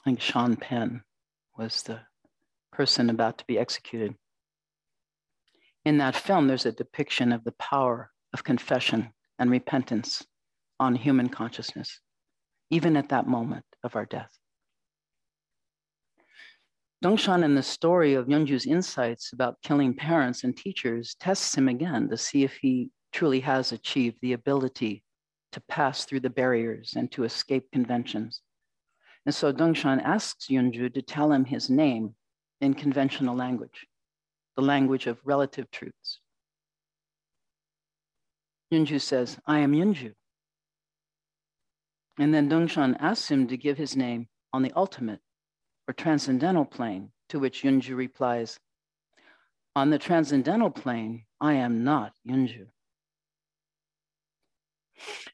I 0.00 0.02
think 0.04 0.22
Sean 0.22 0.56
Penn 0.56 1.02
was 1.58 1.82
the 1.82 2.00
person 2.72 3.10
about 3.10 3.36
to 3.38 3.44
be 3.46 3.58
executed. 3.58 4.14
In 5.84 5.98
that 5.98 6.16
film, 6.16 6.48
there's 6.48 6.64
a 6.64 6.72
depiction 6.72 7.30
of 7.30 7.44
the 7.44 7.52
power 7.52 8.10
of 8.32 8.42
confession 8.42 9.10
and 9.38 9.50
repentance 9.50 10.24
on 10.80 10.94
human 10.94 11.28
consciousness, 11.28 12.00
even 12.70 12.96
at 12.96 13.10
that 13.10 13.26
moment 13.26 13.66
of 13.82 13.96
our 13.96 14.06
death. 14.06 14.30
Dongshan 17.02 17.44
in 17.44 17.54
the 17.54 17.62
story 17.62 18.14
of 18.14 18.26
Yunju's 18.26 18.66
insights 18.66 19.32
about 19.32 19.60
killing 19.62 19.94
parents 19.94 20.44
and 20.44 20.56
teachers 20.56 21.16
tests 21.20 21.54
him 21.54 21.68
again 21.68 22.08
to 22.08 22.16
see 22.16 22.44
if 22.44 22.56
he 22.56 22.90
truly 23.12 23.40
has 23.40 23.72
achieved 23.72 24.18
the 24.20 24.32
ability 24.32 25.02
to 25.52 25.60
pass 25.68 26.04
through 26.04 26.20
the 26.20 26.30
barriers 26.30 26.94
and 26.96 27.10
to 27.12 27.24
escape 27.24 27.70
conventions. 27.72 28.40
And 29.26 29.34
so 29.34 29.52
Dongshan 29.52 30.02
asks 30.02 30.48
Yunju 30.48 30.92
to 30.94 31.02
tell 31.02 31.32
him 31.32 31.44
his 31.44 31.70
name 31.70 32.14
in 32.60 32.74
conventional 32.74 33.36
language, 33.36 33.86
the 34.56 34.62
language 34.62 35.06
of 35.06 35.20
relative 35.24 35.70
truths. 35.70 36.20
Yunju 38.72 39.00
says, 39.00 39.38
I 39.46 39.60
am 39.60 39.72
Yunju. 39.72 40.12
And 42.18 42.32
then 42.32 42.48
Dongshan 42.48 42.96
asks 43.00 43.30
him 43.30 43.46
to 43.48 43.56
give 43.56 43.78
his 43.78 43.96
name 43.96 44.28
on 44.52 44.62
the 44.62 44.72
ultimate 44.74 45.20
or 45.88 45.94
transcendental 45.94 46.64
plane, 46.64 47.10
to 47.28 47.38
which 47.38 47.62
Yunju 47.62 47.96
replies, 47.96 48.58
On 49.76 49.90
the 49.90 49.98
transcendental 49.98 50.70
plane, 50.70 51.24
I 51.40 51.54
am 51.54 51.84
not 51.84 52.12
Yunju. 52.26 52.66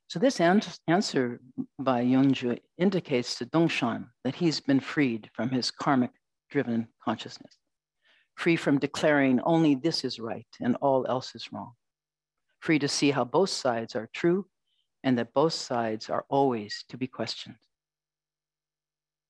So 0.08 0.18
this 0.18 0.40
answer 0.40 1.40
by 1.78 2.02
Yunju 2.02 2.58
indicates 2.78 3.36
to 3.36 3.46
Dongshan 3.46 4.08
that 4.24 4.34
he's 4.34 4.60
been 4.60 4.80
freed 4.80 5.30
from 5.34 5.50
his 5.50 5.70
karmic 5.70 6.10
driven 6.50 6.88
consciousness, 7.04 7.56
free 8.34 8.56
from 8.56 8.78
declaring 8.78 9.40
only 9.42 9.76
this 9.76 10.04
is 10.04 10.18
right 10.18 10.48
and 10.60 10.76
all 10.76 11.06
else 11.06 11.34
is 11.36 11.52
wrong, 11.52 11.74
free 12.58 12.78
to 12.80 12.88
see 12.88 13.12
how 13.12 13.24
both 13.24 13.50
sides 13.50 13.94
are 13.94 14.08
true 14.12 14.46
and 15.04 15.16
that 15.16 15.32
both 15.32 15.52
sides 15.52 16.10
are 16.10 16.24
always 16.28 16.84
to 16.88 16.96
be 16.96 17.06
questioned 17.06 17.56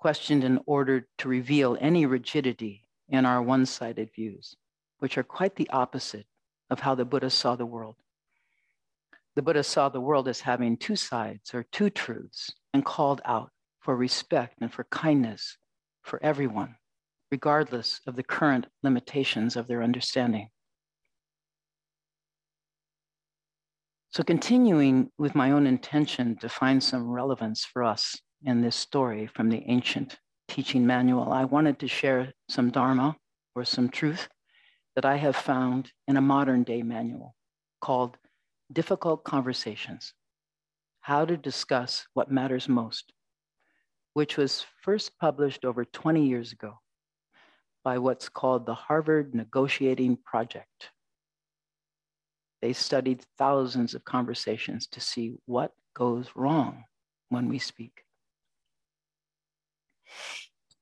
questioned 0.00 0.42
in 0.42 0.58
order 0.64 1.06
to 1.18 1.28
reveal 1.28 1.76
any 1.78 2.06
rigidity 2.06 2.86
in 3.08 3.26
our 3.26 3.42
one 3.42 3.66
sided 3.66 4.10
views, 4.14 4.56
which 4.98 5.18
are 5.18 5.22
quite 5.22 5.56
the 5.56 5.68
opposite 5.70 6.26
of 6.70 6.80
how 6.80 6.94
the 6.94 7.04
Buddha 7.04 7.28
saw 7.28 7.54
the 7.54 7.66
world. 7.66 7.96
The 9.36 9.42
Buddha 9.42 9.62
saw 9.62 9.90
the 9.90 10.00
world 10.00 10.26
as 10.26 10.40
having 10.40 10.76
two 10.76 10.96
sides 10.96 11.52
or 11.52 11.64
two 11.64 11.90
truths 11.90 12.50
and 12.72 12.84
called 12.84 13.20
out 13.26 13.50
for 13.80 13.94
respect 13.94 14.56
and 14.60 14.72
for 14.72 14.84
kindness 14.90 15.58
for 16.02 16.18
everyone, 16.22 16.76
regardless 17.30 18.00
of 18.06 18.16
the 18.16 18.22
current 18.22 18.66
limitations 18.82 19.54
of 19.54 19.68
their 19.68 19.82
understanding. 19.82 20.48
So, 24.12 24.24
continuing 24.24 25.10
with 25.18 25.34
my 25.36 25.52
own 25.52 25.66
intention 25.66 26.36
to 26.38 26.48
find 26.48 26.82
some 26.82 27.08
relevance 27.08 27.64
for 27.64 27.84
us 27.84 28.18
in 28.44 28.62
this 28.62 28.76
story 28.76 29.26
from 29.26 29.48
the 29.48 29.62
ancient 29.66 30.18
teaching 30.48 30.86
manual, 30.86 31.32
I 31.32 31.44
wanted 31.44 31.78
to 31.80 31.88
share 31.88 32.32
some 32.48 32.70
Dharma 32.70 33.16
or 33.54 33.64
some 33.64 33.88
truth 33.88 34.28
that 34.94 35.04
I 35.04 35.16
have 35.16 35.36
found 35.36 35.92
in 36.08 36.16
a 36.16 36.22
modern 36.22 36.62
day 36.62 36.82
manual 36.82 37.34
called 37.80 38.16
Difficult 38.72 39.24
Conversations 39.24 40.14
How 41.00 41.24
to 41.24 41.36
Discuss 41.36 42.06
What 42.14 42.30
Matters 42.30 42.68
Most, 42.68 43.12
which 44.14 44.36
was 44.36 44.66
first 44.82 45.18
published 45.18 45.64
over 45.64 45.84
20 45.84 46.26
years 46.26 46.52
ago 46.52 46.78
by 47.84 47.98
what's 47.98 48.28
called 48.28 48.66
the 48.66 48.74
Harvard 48.74 49.34
Negotiating 49.34 50.18
Project. 50.24 50.90
They 52.60 52.72
studied 52.72 53.24
thousands 53.38 53.94
of 53.94 54.04
conversations 54.04 54.86
to 54.88 55.00
see 55.00 55.36
what 55.46 55.72
goes 55.94 56.28
wrong 56.34 56.84
when 57.30 57.48
we 57.48 57.58
speak. 57.58 58.02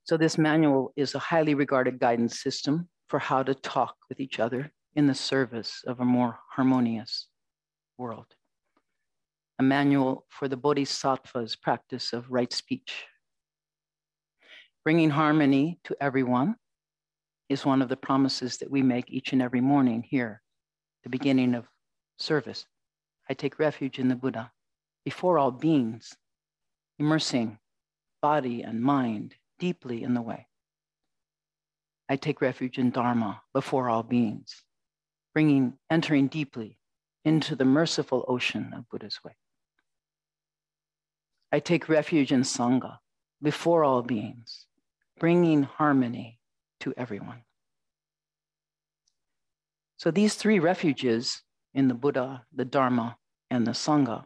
So 0.04 0.16
this 0.16 0.38
manual 0.38 0.92
is 0.96 1.14
a 1.14 1.18
highly 1.18 1.54
regarded 1.54 1.98
guidance 1.98 2.40
system 2.40 2.88
for 3.08 3.18
how 3.18 3.42
to 3.42 3.54
talk 3.54 3.96
with 4.08 4.20
each 4.20 4.40
other 4.40 4.72
in 4.94 5.06
the 5.06 5.14
service 5.14 5.82
of 5.86 6.00
a 6.00 6.04
more 6.04 6.38
harmonious 6.50 7.28
world. 7.98 8.26
A 9.58 9.62
manual 9.62 10.24
for 10.28 10.48
the 10.48 10.56
Bodhisattva's 10.56 11.56
practice 11.56 12.12
of 12.12 12.30
right 12.30 12.52
speech, 12.52 13.06
bringing 14.84 15.10
harmony 15.10 15.78
to 15.84 15.96
everyone 16.00 16.54
is 17.48 17.66
one 17.66 17.82
of 17.82 17.88
the 17.88 17.96
promises 17.96 18.58
that 18.58 18.70
we 18.70 18.82
make 18.82 19.10
each 19.10 19.32
and 19.32 19.42
every 19.42 19.60
morning 19.60 20.04
here, 20.08 20.42
the 21.02 21.08
beginning 21.08 21.54
of 21.54 21.66
service. 22.18 22.66
I 23.28 23.34
take 23.34 23.58
refuge 23.58 23.98
in 23.98 24.08
the 24.08 24.16
Buddha 24.16 24.52
before 25.04 25.38
all 25.38 25.50
beings, 25.50 26.16
immersing 26.98 27.58
body 28.20 28.62
and 28.62 28.80
mind 28.80 29.34
deeply 29.58 30.02
in 30.02 30.14
the 30.14 30.22
way. 30.22 30.46
I 32.08 32.16
take 32.16 32.40
refuge 32.40 32.78
in 32.78 32.90
Dharma 32.90 33.42
before 33.52 33.88
all 33.88 34.02
beings, 34.02 34.62
bringing, 35.34 35.74
entering 35.90 36.28
deeply 36.28 36.78
into 37.24 37.54
the 37.54 37.64
merciful 37.64 38.24
ocean 38.28 38.72
of 38.74 38.88
Buddha's 38.88 39.22
way. 39.22 39.36
I 41.52 41.60
take 41.60 41.88
refuge 41.88 42.32
in 42.32 42.42
Sangha 42.42 42.98
before 43.42 43.84
all 43.84 44.02
beings, 44.02 44.66
bringing 45.18 45.62
harmony 45.62 46.38
to 46.80 46.94
everyone. 46.96 47.42
So 49.96 50.10
these 50.10 50.34
three 50.34 50.58
refuges 50.58 51.42
in 51.74 51.88
the 51.88 51.94
Buddha, 51.94 52.44
the 52.54 52.64
Dharma, 52.64 53.16
and 53.50 53.66
the 53.66 53.72
Sangha 53.72 54.24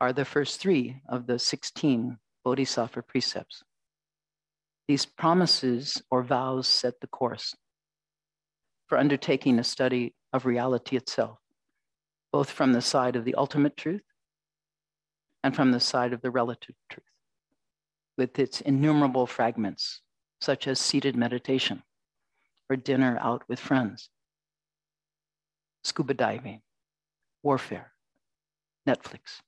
are 0.00 0.12
the 0.12 0.24
first 0.24 0.60
three 0.60 1.00
of 1.08 1.26
the 1.26 1.38
16 1.38 2.18
Bodhisattva 2.48 3.02
precepts. 3.02 3.62
These 4.86 5.04
promises 5.04 6.00
or 6.10 6.22
vows 6.22 6.66
set 6.66 6.98
the 7.02 7.06
course 7.06 7.54
for 8.86 8.96
undertaking 8.96 9.58
a 9.58 9.64
study 9.64 10.14
of 10.32 10.46
reality 10.46 10.96
itself, 10.96 11.40
both 12.32 12.50
from 12.50 12.72
the 12.72 12.80
side 12.80 13.16
of 13.16 13.26
the 13.26 13.34
ultimate 13.34 13.76
truth 13.76 14.08
and 15.44 15.54
from 15.54 15.72
the 15.72 15.78
side 15.78 16.14
of 16.14 16.22
the 16.22 16.30
relative 16.30 16.74
truth, 16.88 17.12
with 18.16 18.38
its 18.38 18.62
innumerable 18.62 19.26
fragments, 19.26 20.00
such 20.40 20.66
as 20.66 20.80
seated 20.80 21.16
meditation 21.16 21.82
or 22.70 22.76
dinner 22.76 23.18
out 23.20 23.42
with 23.46 23.60
friends, 23.60 24.08
scuba 25.84 26.14
diving, 26.14 26.62
warfare, 27.42 27.92
Netflix, 28.88 29.42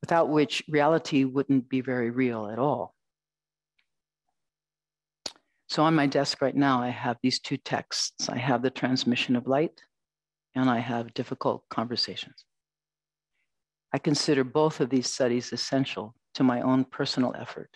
without 0.00 0.28
which 0.28 0.62
reality 0.68 1.24
wouldn't 1.24 1.68
be 1.68 1.80
very 1.80 2.10
real 2.10 2.48
at 2.48 2.58
all. 2.58 2.94
So 5.68 5.84
on 5.84 5.94
my 5.94 6.06
desk 6.06 6.42
right 6.42 6.56
now, 6.56 6.82
I 6.82 6.88
have 6.88 7.18
these 7.22 7.38
two 7.38 7.56
texts. 7.56 8.28
I 8.28 8.38
have 8.38 8.62
the 8.62 8.70
transmission 8.70 9.36
of 9.36 9.46
light 9.46 9.80
and 10.54 10.68
I 10.68 10.78
have 10.78 11.14
difficult 11.14 11.64
conversations. 11.70 12.44
I 13.92 13.98
consider 13.98 14.44
both 14.44 14.80
of 14.80 14.90
these 14.90 15.08
studies 15.08 15.52
essential 15.52 16.14
to 16.34 16.42
my 16.42 16.60
own 16.60 16.84
personal 16.84 17.34
effort 17.38 17.70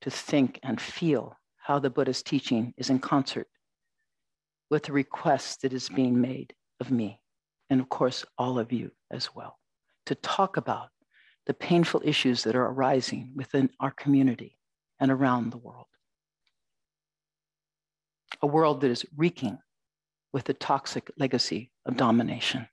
to 0.00 0.10
think 0.10 0.58
and 0.62 0.80
feel 0.80 1.36
how 1.56 1.78
the 1.78 1.90
Buddha's 1.90 2.22
teaching 2.22 2.74
is 2.76 2.90
in 2.90 2.98
concert 2.98 3.46
with 4.70 4.84
the 4.84 4.92
request 4.92 5.62
that 5.62 5.72
is 5.72 5.88
being 5.88 6.20
made 6.20 6.54
of 6.80 6.90
me, 6.90 7.20
and 7.70 7.80
of 7.80 7.88
course, 7.88 8.24
all 8.38 8.58
of 8.58 8.72
you 8.72 8.90
as 9.10 9.34
well, 9.34 9.58
to 10.06 10.14
talk 10.16 10.56
about 10.56 10.88
the 11.46 11.54
painful 11.54 12.02
issues 12.04 12.44
that 12.44 12.54
are 12.54 12.66
arising 12.66 13.32
within 13.34 13.70
our 13.80 13.90
community 13.90 14.56
and 15.00 15.10
around 15.10 15.50
the 15.50 15.58
world 15.58 15.86
a 18.42 18.46
world 18.46 18.80
that 18.80 18.90
is 18.90 19.06
reeking 19.16 19.58
with 20.32 20.44
the 20.44 20.54
toxic 20.54 21.10
legacy 21.16 21.70
of 21.86 21.96
domination. 21.96 22.66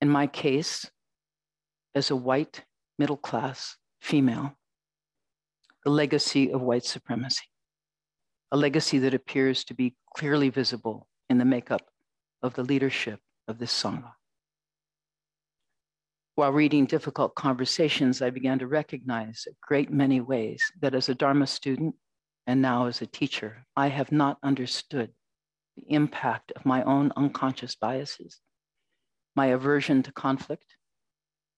In 0.00 0.08
my 0.08 0.26
case, 0.26 0.90
as 1.94 2.10
a 2.10 2.16
white 2.16 2.64
middle 2.98 3.16
class 3.16 3.76
female, 4.00 4.56
the 5.84 5.90
legacy 5.90 6.52
of 6.52 6.62
white 6.62 6.84
supremacy, 6.84 7.44
a 8.50 8.56
legacy 8.56 8.98
that 8.98 9.14
appears 9.14 9.64
to 9.64 9.74
be 9.74 9.96
clearly 10.16 10.48
visible 10.48 11.08
in 11.28 11.38
the 11.38 11.44
makeup 11.44 11.82
of 12.42 12.54
the 12.54 12.62
leadership 12.62 13.20
of 13.46 13.58
this 13.58 13.72
Sangha. 13.72 14.12
While 16.40 16.52
reading 16.52 16.86
difficult 16.86 17.34
conversations, 17.34 18.22
I 18.22 18.30
began 18.30 18.58
to 18.60 18.66
recognize 18.66 19.46
a 19.46 19.52
great 19.60 19.92
many 19.92 20.22
ways 20.22 20.72
that 20.80 20.94
as 20.94 21.10
a 21.10 21.14
Dharma 21.14 21.46
student, 21.46 21.96
and 22.46 22.62
now 22.62 22.86
as 22.86 23.02
a 23.02 23.06
teacher, 23.06 23.66
I 23.76 23.88
have 23.88 24.10
not 24.10 24.38
understood 24.42 25.12
the 25.76 25.84
impact 25.92 26.50
of 26.56 26.64
my 26.64 26.82
own 26.84 27.12
unconscious 27.14 27.74
biases, 27.74 28.40
my 29.36 29.48
aversion 29.48 30.02
to 30.04 30.12
conflict, 30.12 30.76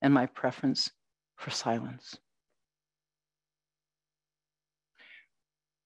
and 0.01 0.13
my 0.13 0.27
preference 0.27 0.91
for 1.37 1.51
silence. 1.51 2.17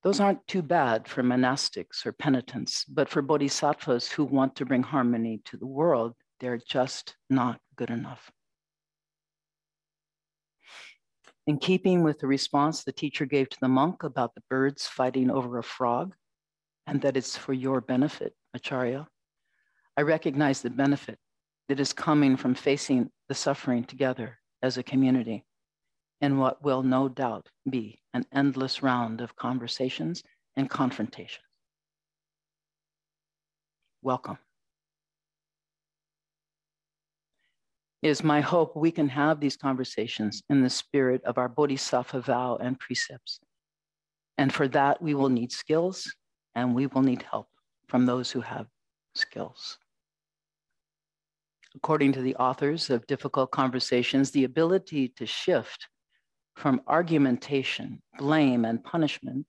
Those 0.04 0.20
aren't 0.20 0.46
too 0.46 0.62
bad 0.62 1.06
for 1.06 1.22
monastics 1.22 2.06
or 2.06 2.12
penitents, 2.12 2.86
but 2.86 3.10
for 3.10 3.20
bodhisattvas 3.20 4.10
who 4.12 4.24
want 4.24 4.56
to 4.56 4.64
bring 4.64 4.84
harmony 4.84 5.42
to 5.44 5.58
the 5.58 5.66
world, 5.66 6.14
they're 6.40 6.56
just 6.66 7.14
not 7.28 7.60
good 7.76 7.90
enough. 7.90 8.32
In 11.46 11.58
keeping 11.58 12.02
with 12.02 12.18
the 12.18 12.26
response 12.26 12.82
the 12.82 12.92
teacher 12.92 13.24
gave 13.24 13.48
to 13.50 13.58
the 13.60 13.68
monk 13.68 14.02
about 14.02 14.34
the 14.34 14.42
birds 14.50 14.86
fighting 14.86 15.30
over 15.30 15.58
a 15.58 15.62
frog, 15.62 16.14
and 16.86 17.00
that 17.02 17.16
it's 17.16 17.36
for 17.36 17.52
your 17.52 17.80
benefit, 17.80 18.34
Acharya, 18.54 19.06
I 19.96 20.02
recognize 20.02 20.60
the 20.60 20.70
benefit 20.70 21.18
that 21.68 21.80
is 21.80 21.92
coming 21.92 22.36
from 22.36 22.54
facing 22.54 23.10
the 23.28 23.34
suffering 23.34 23.84
together 23.84 24.38
as 24.62 24.76
a 24.76 24.82
community 24.82 25.44
in 26.20 26.38
what 26.38 26.62
will 26.62 26.82
no 26.82 27.08
doubt 27.08 27.48
be 27.68 28.00
an 28.12 28.24
endless 28.32 28.82
round 28.82 29.20
of 29.20 29.36
conversations 29.36 30.22
and 30.56 30.68
confrontations. 30.68 31.44
Welcome. 34.02 34.38
Is 38.06 38.22
my 38.22 38.40
hope 38.40 38.76
we 38.76 38.92
can 38.92 39.08
have 39.08 39.40
these 39.40 39.56
conversations 39.56 40.40
in 40.48 40.62
the 40.62 40.70
spirit 40.70 41.24
of 41.24 41.38
our 41.38 41.48
Bodhisattva 41.48 42.20
vow 42.20 42.54
and 42.54 42.78
precepts. 42.78 43.40
And 44.38 44.54
for 44.54 44.68
that, 44.68 45.02
we 45.02 45.14
will 45.14 45.28
need 45.28 45.50
skills 45.50 46.14
and 46.54 46.72
we 46.72 46.86
will 46.86 47.02
need 47.02 47.22
help 47.22 47.48
from 47.88 48.06
those 48.06 48.30
who 48.30 48.42
have 48.42 48.68
skills. 49.16 49.78
According 51.74 52.12
to 52.12 52.22
the 52.22 52.36
authors 52.36 52.90
of 52.90 53.08
Difficult 53.08 53.50
Conversations, 53.50 54.30
the 54.30 54.44
ability 54.44 55.08
to 55.16 55.26
shift 55.26 55.88
from 56.54 56.82
argumentation, 56.86 58.00
blame, 58.18 58.64
and 58.64 58.84
punishment 58.84 59.46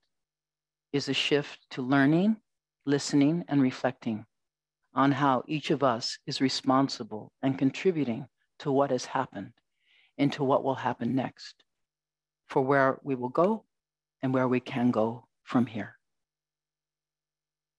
is 0.91 1.07
a 1.07 1.13
shift 1.13 1.59
to 1.69 1.83
learning, 1.83 2.37
listening, 2.87 3.45
and 3.49 3.61
reflecting 3.61 4.25
on 4.95 5.11
how 5.11 5.43
each 5.47 5.69
of 5.69 5.83
us 5.83 6.17
is 6.25 6.41
responsible 6.41 7.31
and 7.43 7.59
contributing 7.59 8.25
to 8.59 8.71
what 8.71 8.91
has 8.91 9.05
happened 9.05 9.53
and 10.17 10.31
to 10.33 10.43
what 10.43 10.63
will 10.63 10.75
happen 10.75 11.15
next, 11.15 11.63
for 12.47 12.61
where 12.61 12.99
we 13.03 13.15
will 13.15 13.29
go 13.29 13.63
and 14.21 14.33
where 14.33 14.47
we 14.47 14.59
can 14.59 14.91
go 14.91 15.27
from 15.43 15.65
here. 15.65 15.97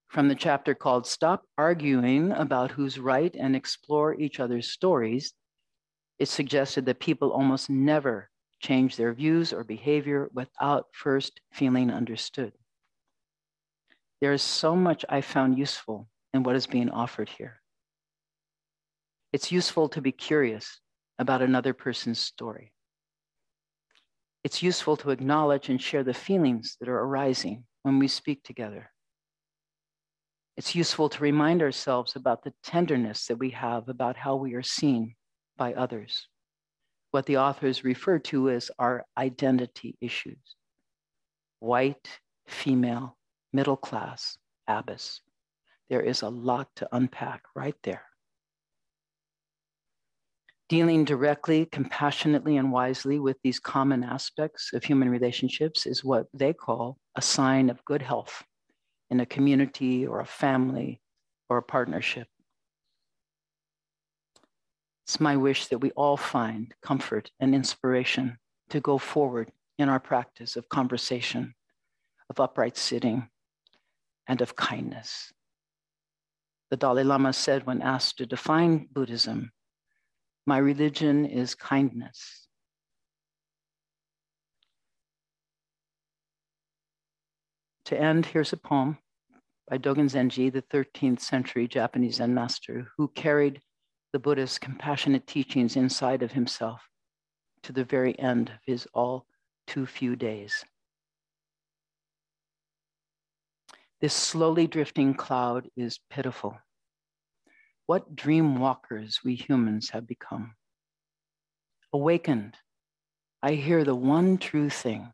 From 0.07 0.27
the 0.27 0.35
chapter 0.35 0.73
called 0.73 1.05
Stop 1.05 1.43
Arguing 1.57 2.31
About 2.31 2.71
Who's 2.71 2.97
Right 2.97 3.35
and 3.35 3.55
Explore 3.55 4.15
Each 4.15 4.39
Other's 4.39 4.71
Stories, 4.71 5.33
it 6.17 6.27
suggested 6.27 6.85
that 6.85 6.99
people 6.99 7.31
almost 7.31 7.69
never 7.69 8.29
change 8.59 8.95
their 8.95 9.13
views 9.13 9.53
or 9.53 9.63
behavior 9.63 10.29
without 10.33 10.87
first 10.93 11.39
feeling 11.51 11.91
understood. 11.91 12.53
There 14.19 14.33
is 14.33 14.41
so 14.41 14.75
much 14.75 15.05
I 15.07 15.21
found 15.21 15.57
useful 15.57 16.09
in 16.33 16.43
what 16.43 16.55
is 16.55 16.67
being 16.67 16.89
offered 16.89 17.29
here. 17.29 17.61
It's 19.31 19.51
useful 19.51 19.89
to 19.89 20.01
be 20.01 20.11
curious 20.11 20.79
about 21.19 21.41
another 21.41 21.73
person's 21.73 22.19
story. 22.19 22.73
It's 24.43 24.63
useful 24.63 24.97
to 24.97 25.11
acknowledge 25.11 25.69
and 25.69 25.81
share 25.81 26.03
the 26.03 26.13
feelings 26.13 26.77
that 26.79 26.89
are 26.89 26.99
arising 26.99 27.65
when 27.83 27.99
we 27.99 28.07
speak 28.07 28.43
together. 28.43 28.91
It's 30.57 30.75
useful 30.75 31.09
to 31.09 31.23
remind 31.23 31.61
ourselves 31.61 32.15
about 32.15 32.43
the 32.43 32.53
tenderness 32.63 33.27
that 33.27 33.37
we 33.37 33.51
have 33.51 33.87
about 33.87 34.17
how 34.17 34.35
we 34.35 34.55
are 34.55 34.63
seen 34.63 35.15
by 35.57 35.73
others, 35.73 36.27
what 37.11 37.25
the 37.25 37.37
authors 37.37 37.83
refer 37.83 38.19
to 38.19 38.49
as 38.49 38.71
our 38.79 39.05
identity 39.17 39.97
issues 40.01 40.55
white, 41.59 42.19
female, 42.47 43.17
middle 43.51 43.77
class, 43.77 44.37
abbess. 44.67 45.21
There 45.89 46.01
is 46.01 46.21
a 46.21 46.29
lot 46.29 46.69
to 46.77 46.87
unpack 46.91 47.43
right 47.55 47.75
there. 47.83 48.08
Dealing 50.69 51.03
directly, 51.03 51.65
compassionately, 51.65 52.57
and 52.57 52.71
wisely 52.71 53.19
with 53.19 53.37
these 53.43 53.59
common 53.59 54.03
aspects 54.03 54.71
of 54.71 54.83
human 54.83 55.09
relationships 55.09 55.87
is 55.87 56.03
what 56.03 56.27
they 56.31 56.53
call 56.53 56.99
a 57.15 57.23
sign 57.23 57.71
of 57.71 57.83
good 57.85 58.03
health 58.03 58.43
in 59.09 59.19
a 59.19 59.25
community 59.25 60.05
or 60.05 60.19
a 60.19 60.25
family 60.25 61.01
or 61.49 61.57
a 61.57 61.63
partnership. 61.63 62.27
It's 65.05 65.19
my 65.19 65.35
wish 65.37 65.65
that 65.67 65.79
we 65.79 65.89
all 65.91 66.17
find 66.17 66.71
comfort 66.83 67.31
and 67.39 67.55
inspiration 67.55 68.37
to 68.69 68.79
go 68.79 68.99
forward 68.99 69.51
in 69.79 69.89
our 69.89 69.99
practice 69.99 70.55
of 70.55 70.69
conversation, 70.69 71.55
of 72.29 72.39
upright 72.39 72.77
sitting, 72.77 73.27
and 74.27 74.39
of 74.39 74.55
kindness. 74.55 75.33
The 76.69 76.77
Dalai 76.77 77.03
Lama 77.03 77.33
said 77.33 77.65
when 77.65 77.81
asked 77.81 78.19
to 78.19 78.27
define 78.27 78.87
Buddhism, 78.91 79.51
My 80.49 80.57
religion 80.57 81.27
is 81.27 81.53
kindness. 81.53 82.47
To 87.85 87.95
end, 87.95 88.25
here's 88.25 88.51
a 88.51 88.57
poem 88.57 88.97
by 89.69 89.77
Dogen 89.77 90.09
Zenji, 90.09 90.51
the 90.51 90.63
13th 90.63 91.19
century 91.19 91.67
Japanese 91.67 92.15
Zen 92.15 92.33
master, 92.33 92.87
who 92.97 93.09
carried 93.09 93.61
the 94.11 94.17
Buddha's 94.17 94.57
compassionate 94.57 95.27
teachings 95.27 95.75
inside 95.75 96.23
of 96.23 96.31
himself 96.31 96.81
to 97.61 97.71
the 97.71 97.83
very 97.83 98.17
end 98.17 98.49
of 98.49 98.57
his 98.65 98.87
all 98.91 99.27
too 99.67 99.85
few 99.85 100.15
days. 100.15 100.65
This 104.01 104.15
slowly 104.15 104.65
drifting 104.65 105.13
cloud 105.13 105.69
is 105.77 105.99
pitiful. 106.09 106.57
What 107.89 108.15
dream 108.15 108.59
walkers 108.59 109.21
we 109.25 109.33
humans 109.33 109.89
have 109.89 110.05
become. 110.05 110.53
Awakened, 111.91 112.55
I 113.41 113.53
hear 113.53 113.83
the 113.83 113.95
one 113.95 114.37
true 114.37 114.69
thing 114.69 115.11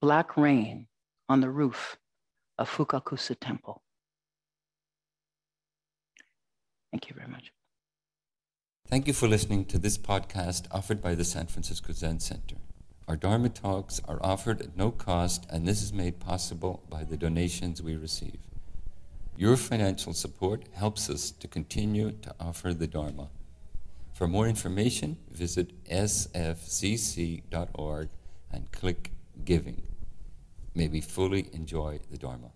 black 0.00 0.36
rain 0.36 0.88
on 1.28 1.40
the 1.40 1.48
roof 1.48 1.96
of 2.58 2.68
Fukakusa 2.68 3.36
Temple. 3.40 3.80
Thank 6.90 7.08
you 7.08 7.14
very 7.14 7.30
much. 7.30 7.52
Thank 8.88 9.06
you 9.06 9.12
for 9.12 9.28
listening 9.28 9.64
to 9.66 9.78
this 9.78 9.96
podcast 9.96 10.66
offered 10.72 11.00
by 11.00 11.14
the 11.14 11.24
San 11.24 11.46
Francisco 11.46 11.92
Zen 11.92 12.18
Center. 12.18 12.56
Our 13.06 13.14
Dharma 13.16 13.50
talks 13.50 14.00
are 14.08 14.18
offered 14.24 14.60
at 14.60 14.76
no 14.76 14.90
cost, 14.90 15.46
and 15.48 15.68
this 15.68 15.82
is 15.82 15.92
made 15.92 16.18
possible 16.18 16.82
by 16.90 17.04
the 17.04 17.16
donations 17.16 17.80
we 17.80 17.94
receive. 17.94 18.40
Your 19.36 19.56
financial 19.56 20.12
support 20.12 20.64
helps 20.74 21.08
us 21.08 21.30
to 21.30 21.48
continue 21.48 22.12
to 22.12 22.34
offer 22.38 22.74
the 22.74 22.86
Dharma. 22.86 23.30
For 24.12 24.28
more 24.28 24.46
information, 24.46 25.16
visit 25.30 25.84
sfzc.org 25.86 26.48
and 28.50 28.70
click 28.72 29.10
Giving. 29.44 29.82
May 30.74 30.88
we 30.88 31.00
fully 31.00 31.48
enjoy 31.52 32.00
the 32.10 32.18
Dharma. 32.18 32.50